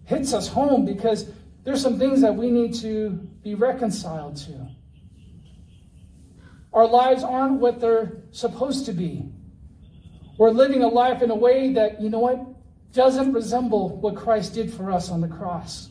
hits 0.05 0.33
us 0.33 0.49
home 0.49 0.85
because 0.85 1.31
there's 1.63 1.81
some 1.81 1.99
things 1.99 2.21
that 2.23 2.35
we 2.35 2.51
need 2.51 2.75
to 2.77 3.30
be 3.42 3.55
reconciled 3.55 4.37
to. 4.37 4.68
Our 6.72 6.87
lives 6.87 7.24
aren't 7.24 7.61
what 7.61 7.81
they're 7.81 8.12
supposed 8.31 8.87
to 8.87 8.92
be. 8.92 9.24
We're 10.38 10.50
living 10.50 10.83
a 10.83 10.88
life 10.88 11.22
in 11.22 11.31
a 11.31 11.35
way 11.35 11.72
that, 11.74 12.00
you 12.00 12.11
know 12.11 12.20
what, 12.20 12.40
doesn't 12.92 13.33
resemble 13.33 13.96
what 13.98 14.16
Christ 14.16 14.55
did 14.55 14.72
for 14.72 14.90
us 14.90 15.11
on 15.11 15.20
the 15.20 15.29
cross. 15.29 15.90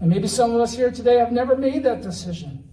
And 0.00 0.08
maybe 0.08 0.28
some 0.28 0.54
of 0.54 0.60
us 0.60 0.74
here 0.74 0.90
today 0.90 1.18
have 1.18 1.32
never 1.32 1.56
made 1.56 1.82
that 1.84 2.02
decision. 2.02 2.70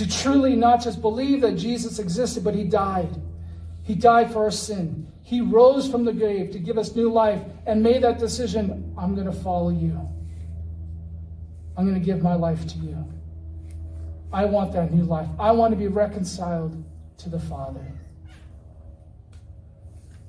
to 0.00 0.08
truly 0.08 0.56
not 0.56 0.82
just 0.82 1.02
believe 1.02 1.42
that 1.42 1.58
Jesus 1.58 1.98
existed, 1.98 2.42
but 2.42 2.54
he 2.54 2.64
died. 2.64 3.20
He 3.90 3.96
died 3.96 4.32
for 4.32 4.44
our 4.44 4.52
sin. 4.52 5.08
He 5.24 5.40
rose 5.40 5.90
from 5.90 6.04
the 6.04 6.12
grave 6.12 6.52
to 6.52 6.60
give 6.60 6.78
us 6.78 6.94
new 6.94 7.10
life 7.10 7.42
and 7.66 7.82
made 7.82 8.04
that 8.04 8.20
decision 8.20 8.94
I'm 8.96 9.16
going 9.16 9.26
to 9.26 9.32
follow 9.32 9.70
you. 9.70 10.08
I'm 11.76 11.88
going 11.88 11.98
to 11.98 12.06
give 12.06 12.22
my 12.22 12.36
life 12.36 12.68
to 12.68 12.78
you. 12.78 13.04
I 14.32 14.44
want 14.44 14.72
that 14.74 14.94
new 14.94 15.02
life. 15.02 15.26
I 15.40 15.50
want 15.50 15.72
to 15.72 15.76
be 15.76 15.88
reconciled 15.88 16.84
to 17.18 17.28
the 17.28 17.40
Father. 17.40 17.84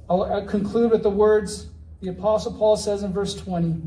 I'll 0.10 0.44
conclude 0.48 0.90
with 0.90 1.04
the 1.04 1.12
words 1.12 1.68
the 2.02 2.10
Apostle 2.10 2.54
Paul 2.54 2.78
says 2.78 3.04
in 3.04 3.14
verse 3.14 3.36
20. 3.36 3.80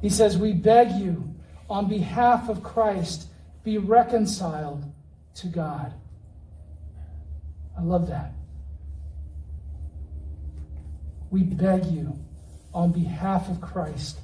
He 0.00 0.08
says, 0.08 0.36
We 0.36 0.52
beg 0.52 0.90
you 1.00 1.32
on 1.70 1.88
behalf 1.88 2.48
of 2.48 2.64
Christ 2.64 3.28
be 3.62 3.78
reconciled 3.78 4.82
to 5.36 5.46
God. 5.46 5.94
I 7.76 7.82
love 7.82 8.08
that. 8.08 8.32
We 11.30 11.42
beg 11.42 11.86
you, 11.86 12.18
on 12.74 12.92
behalf 12.92 13.48
of 13.48 13.60
Christ, 13.60 14.18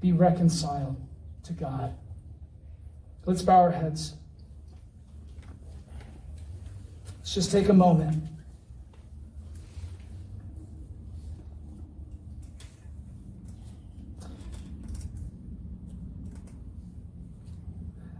be 0.00 0.12
reconciled 0.12 0.96
to 1.44 1.52
God. 1.52 1.94
Let's 3.24 3.42
bow 3.42 3.60
our 3.60 3.70
heads. 3.70 4.14
Let's 7.18 7.34
just 7.34 7.52
take 7.52 7.68
a 7.68 7.72
moment. 7.72 8.24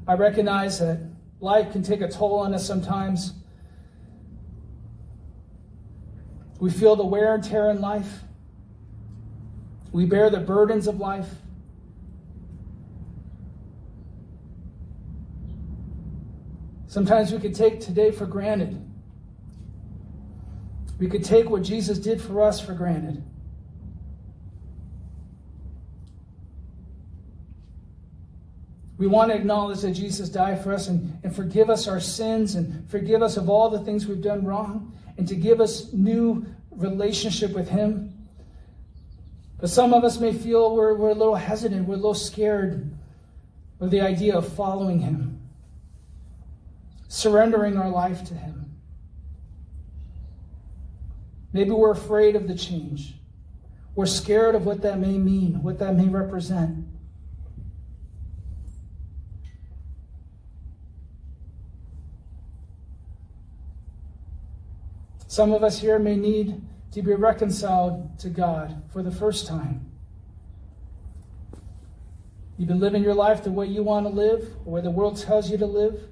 I 0.07 0.15
recognize 0.15 0.81
that 0.81 0.99
life 1.41 1.73
can 1.73 1.83
take 1.83 2.01
a 2.01 2.09
toll 2.09 2.41
on 2.41 2.55
us 2.55 2.67
sometimes. 2.67 3.35
We 6.63 6.71
feel 6.71 6.95
the 6.95 7.05
wear 7.05 7.35
and 7.35 7.43
tear 7.43 7.71
in 7.71 7.81
life. 7.81 8.21
We 9.91 10.07
bear 10.07 10.31
the 10.31 10.39
burdens 10.39 10.87
of 10.87 11.01
life. 11.01 11.29
Sometimes 16.87 17.33
we 17.33 17.41
could 17.41 17.57
take 17.57 17.81
today 17.81 18.13
for 18.13 18.27
granted. 18.27 18.81
We 21.01 21.09
could 21.09 21.25
take 21.25 21.51
what 21.51 21.65
Jesus 21.65 21.99
did 21.99 22.23
for 22.23 22.41
us 22.41 22.61
for 22.61 22.75
granted. 22.75 23.25
We 28.99 29.09
want 29.09 29.33
to 29.33 29.37
acknowledge 29.37 29.81
that 29.81 29.95
Jesus 29.95 30.29
died 30.29 30.63
for 30.63 30.73
us 30.73 30.87
and, 30.87 31.19
and 31.25 31.35
forgive 31.35 31.71
us 31.71 31.89
our 31.89 31.99
sins 31.99 32.55
and 32.55 32.89
forgive 32.89 33.21
us 33.21 33.37
of 33.37 33.51
all 33.51 33.69
the 33.69 33.81
things 33.81 34.07
we've 34.07 34.23
done 34.23 34.45
wrong 34.45 34.97
and 35.19 35.29
to 35.29 35.35
give 35.35 35.61
us 35.61 35.93
new 35.93 36.47
relationship 36.71 37.53
with 37.53 37.69
Him. 37.69 38.13
But 39.61 39.71
some 39.71 39.93
of 39.93 40.05
us 40.05 40.19
may 40.19 40.33
feel 40.33 40.75
we're, 40.75 40.95
we're 40.95 41.11
a 41.11 41.15
little 41.15 41.35
hesitant, 41.35 41.87
we're 41.87 41.95
a 41.95 41.97
little 41.97 42.15
scared 42.15 42.91
of 43.81 43.91
the 43.91 44.01
idea 44.01 44.37
of 44.37 44.53
following 44.53 45.01
Him, 45.01 45.41
surrendering 47.09 47.77
our 47.77 47.89
life 47.89 48.25
to 48.25 48.35
Him. 48.35 48.63
Maybe 51.53 51.71
we're 51.71 51.93
afraid 51.93 52.35
of 52.35 52.49
the 52.49 52.55
change. 52.55 53.15
We're 53.95 54.07
scared 54.07 54.55
of 54.55 54.65
what 54.65 54.83
that 54.83 54.99
may 54.99 55.19
mean, 55.19 55.63
what 55.63 55.79
that 55.81 55.95
may 55.95 56.09
represent. 56.09 56.87
Some 65.33 65.55
of 65.55 65.65
us 65.65 65.79
here 65.79 65.99
may 65.99 66.15
need 66.15 66.61
to 66.91 67.01
be 67.01 67.15
reconciled 67.15 68.19
to 68.19 68.29
God 68.29 68.83
for 68.93 69.03
the 69.03 69.11
first 69.11 69.47
time. 69.47 69.91
You've 72.59 72.69
been 72.69 72.81
living 72.81 73.03
your 73.03 73.15
life 73.15 73.43
the 73.43 73.51
way 73.51 73.65
you 73.65 73.83
want 73.83 74.05
to 74.05 74.11
live, 74.11 74.55
or 74.67 74.83
the 74.83 74.91
world 74.91 75.17
tells 75.17 75.51
you 75.51 75.57
to 75.57 75.65
live. 75.65 76.07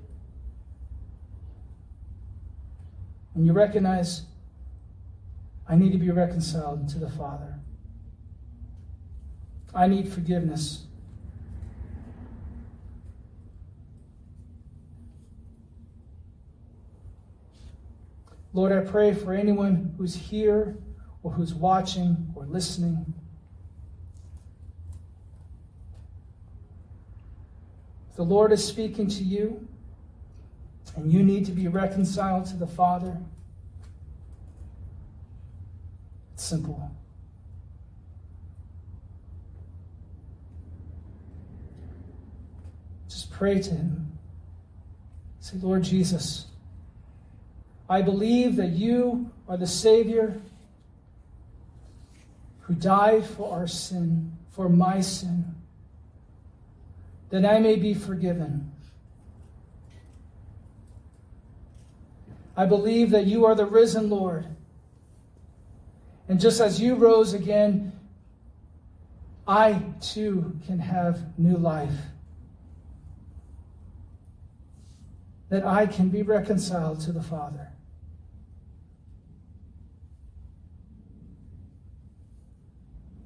And 3.34 3.44
you 3.44 3.52
recognize, 3.52 4.22
I 5.68 5.76
need 5.76 5.92
to 5.92 5.98
be 5.98 6.10
reconciled 6.10 6.88
to 6.88 6.98
the 6.98 7.10
Father. 7.10 7.56
I 9.74 9.86
need 9.86 10.10
forgiveness. 10.10 10.86
Lord, 18.52 18.72
I 18.72 18.80
pray 18.80 19.14
for 19.14 19.32
anyone 19.32 19.94
who's 19.96 20.14
here 20.14 20.76
or 21.22 21.30
who's 21.30 21.54
watching 21.54 22.32
or 22.34 22.44
listening. 22.46 23.14
If 28.10 28.16
the 28.16 28.24
Lord 28.24 28.50
is 28.50 28.64
speaking 28.66 29.06
to 29.08 29.22
you 29.22 29.68
and 30.96 31.12
you 31.12 31.22
need 31.22 31.46
to 31.46 31.52
be 31.52 31.68
reconciled 31.68 32.46
to 32.46 32.56
the 32.56 32.66
Father, 32.66 33.16
it's 36.34 36.44
simple. 36.44 36.90
Just 43.08 43.30
pray 43.30 43.60
to 43.60 43.70
Him. 43.70 44.18
Say, 45.38 45.56
Lord 45.58 45.84
Jesus, 45.84 46.46
I 47.90 48.02
believe 48.02 48.54
that 48.54 48.68
you 48.68 49.32
are 49.48 49.56
the 49.56 49.66
Savior 49.66 50.40
who 52.60 52.74
died 52.74 53.26
for 53.26 53.52
our 53.52 53.66
sin, 53.66 54.30
for 54.52 54.68
my 54.68 55.00
sin, 55.00 55.56
that 57.30 57.44
I 57.44 57.58
may 57.58 57.74
be 57.74 57.94
forgiven. 57.94 58.70
I 62.56 62.64
believe 62.64 63.10
that 63.10 63.26
you 63.26 63.44
are 63.44 63.56
the 63.56 63.66
risen 63.66 64.08
Lord. 64.08 64.46
And 66.28 66.38
just 66.38 66.60
as 66.60 66.80
you 66.80 66.94
rose 66.94 67.34
again, 67.34 67.92
I 69.48 69.82
too 70.00 70.56
can 70.64 70.78
have 70.78 71.36
new 71.36 71.56
life. 71.56 71.98
That 75.48 75.66
I 75.66 75.86
can 75.86 76.08
be 76.08 76.22
reconciled 76.22 77.00
to 77.00 77.10
the 77.10 77.22
Father. 77.22 77.72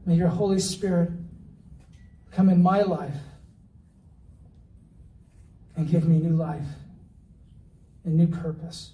May 0.07 0.17
your 0.17 0.29
Holy 0.29 0.61
Spirit 0.61 1.11
come 2.33 2.49
in 2.51 2.63
my 2.63 2.83
life 2.83 3.17
and 5.77 5.89
give 5.89 6.07
me 6.07 6.19
new 6.19 6.37
life 6.37 6.67
and 8.05 8.17
new 8.17 8.27
purpose. 8.27 8.93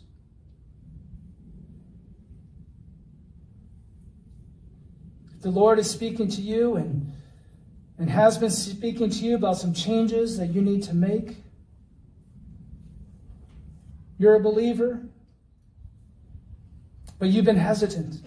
If 5.34 5.42
the 5.42 5.50
Lord 5.50 5.78
is 5.78 5.90
speaking 5.90 6.28
to 6.28 6.40
you 6.40 6.76
and, 6.76 7.12
and 7.98 8.08
has 8.08 8.38
been 8.38 8.50
speaking 8.50 9.10
to 9.10 9.24
you 9.24 9.34
about 9.34 9.56
some 9.56 9.74
changes 9.74 10.38
that 10.38 10.48
you 10.48 10.62
need 10.62 10.82
to 10.84 10.94
make, 10.94 11.36
you're 14.18 14.34
a 14.34 14.40
believer, 14.40 15.00
but 17.18 17.30
you've 17.30 17.46
been 17.46 17.56
hesitant 17.56 18.22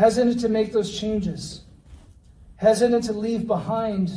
hesitant 0.00 0.40
to 0.40 0.48
make 0.48 0.72
those 0.72 0.98
changes, 0.98 1.60
hesitant 2.56 3.04
to 3.04 3.12
leave 3.12 3.46
behind 3.46 4.10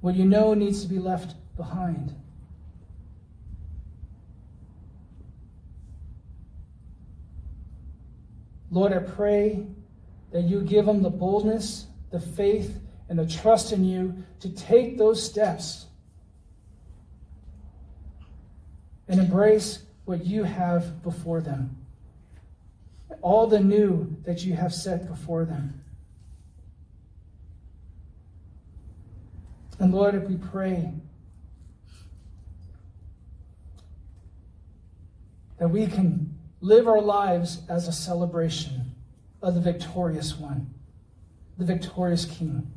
what 0.00 0.16
you 0.16 0.24
know 0.24 0.52
needs 0.52 0.82
to 0.82 0.88
be 0.88 0.98
left 0.98 1.36
behind. 1.56 2.12
Lord, 8.72 8.92
I 8.92 8.98
pray 8.98 9.64
that 10.32 10.42
you 10.42 10.62
give 10.62 10.86
them 10.86 11.04
the 11.04 11.10
boldness, 11.10 11.86
the 12.10 12.18
faith, 12.18 12.80
and 13.08 13.16
the 13.16 13.26
trust 13.26 13.70
in 13.70 13.84
you 13.84 14.24
to 14.40 14.48
take 14.48 14.98
those 14.98 15.22
steps 15.24 15.86
and 19.06 19.20
embrace 19.20 19.84
what 20.04 20.26
you 20.26 20.42
have 20.42 21.00
before 21.04 21.40
them 21.40 21.77
all 23.22 23.46
the 23.46 23.60
new 23.60 24.16
that 24.24 24.44
you 24.44 24.54
have 24.54 24.72
set 24.72 25.08
before 25.08 25.44
them. 25.44 25.82
And 29.78 29.92
Lord, 29.92 30.28
we 30.28 30.36
pray 30.36 30.92
that 35.58 35.68
we 35.68 35.86
can 35.86 36.36
live 36.60 36.88
our 36.88 37.00
lives 37.00 37.62
as 37.68 37.86
a 37.86 37.92
celebration 37.92 38.94
of 39.42 39.54
the 39.54 39.60
victorious 39.60 40.36
one, 40.36 40.72
the 41.56 41.64
victorious 41.64 42.24
King 42.24 42.70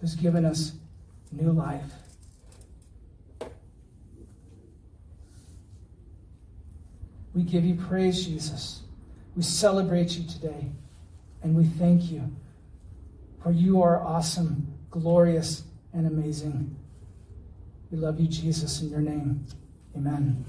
who's 0.00 0.14
given 0.14 0.44
us 0.44 0.72
new 1.30 1.52
life. 1.52 1.92
We 7.34 7.42
give 7.42 7.64
you 7.64 7.76
praise, 7.76 8.26
Jesus. 8.26 8.82
We 9.38 9.44
celebrate 9.44 10.18
you 10.18 10.26
today 10.26 10.72
and 11.44 11.54
we 11.54 11.62
thank 11.62 12.10
you 12.10 12.28
for 13.40 13.52
you 13.52 13.80
are 13.82 14.02
awesome, 14.02 14.66
glorious, 14.90 15.62
and 15.92 16.08
amazing. 16.08 16.74
We 17.92 17.98
love 17.98 18.18
you, 18.18 18.26
Jesus, 18.26 18.82
in 18.82 18.90
your 18.90 18.98
name. 18.98 19.46
Amen. 19.96 20.44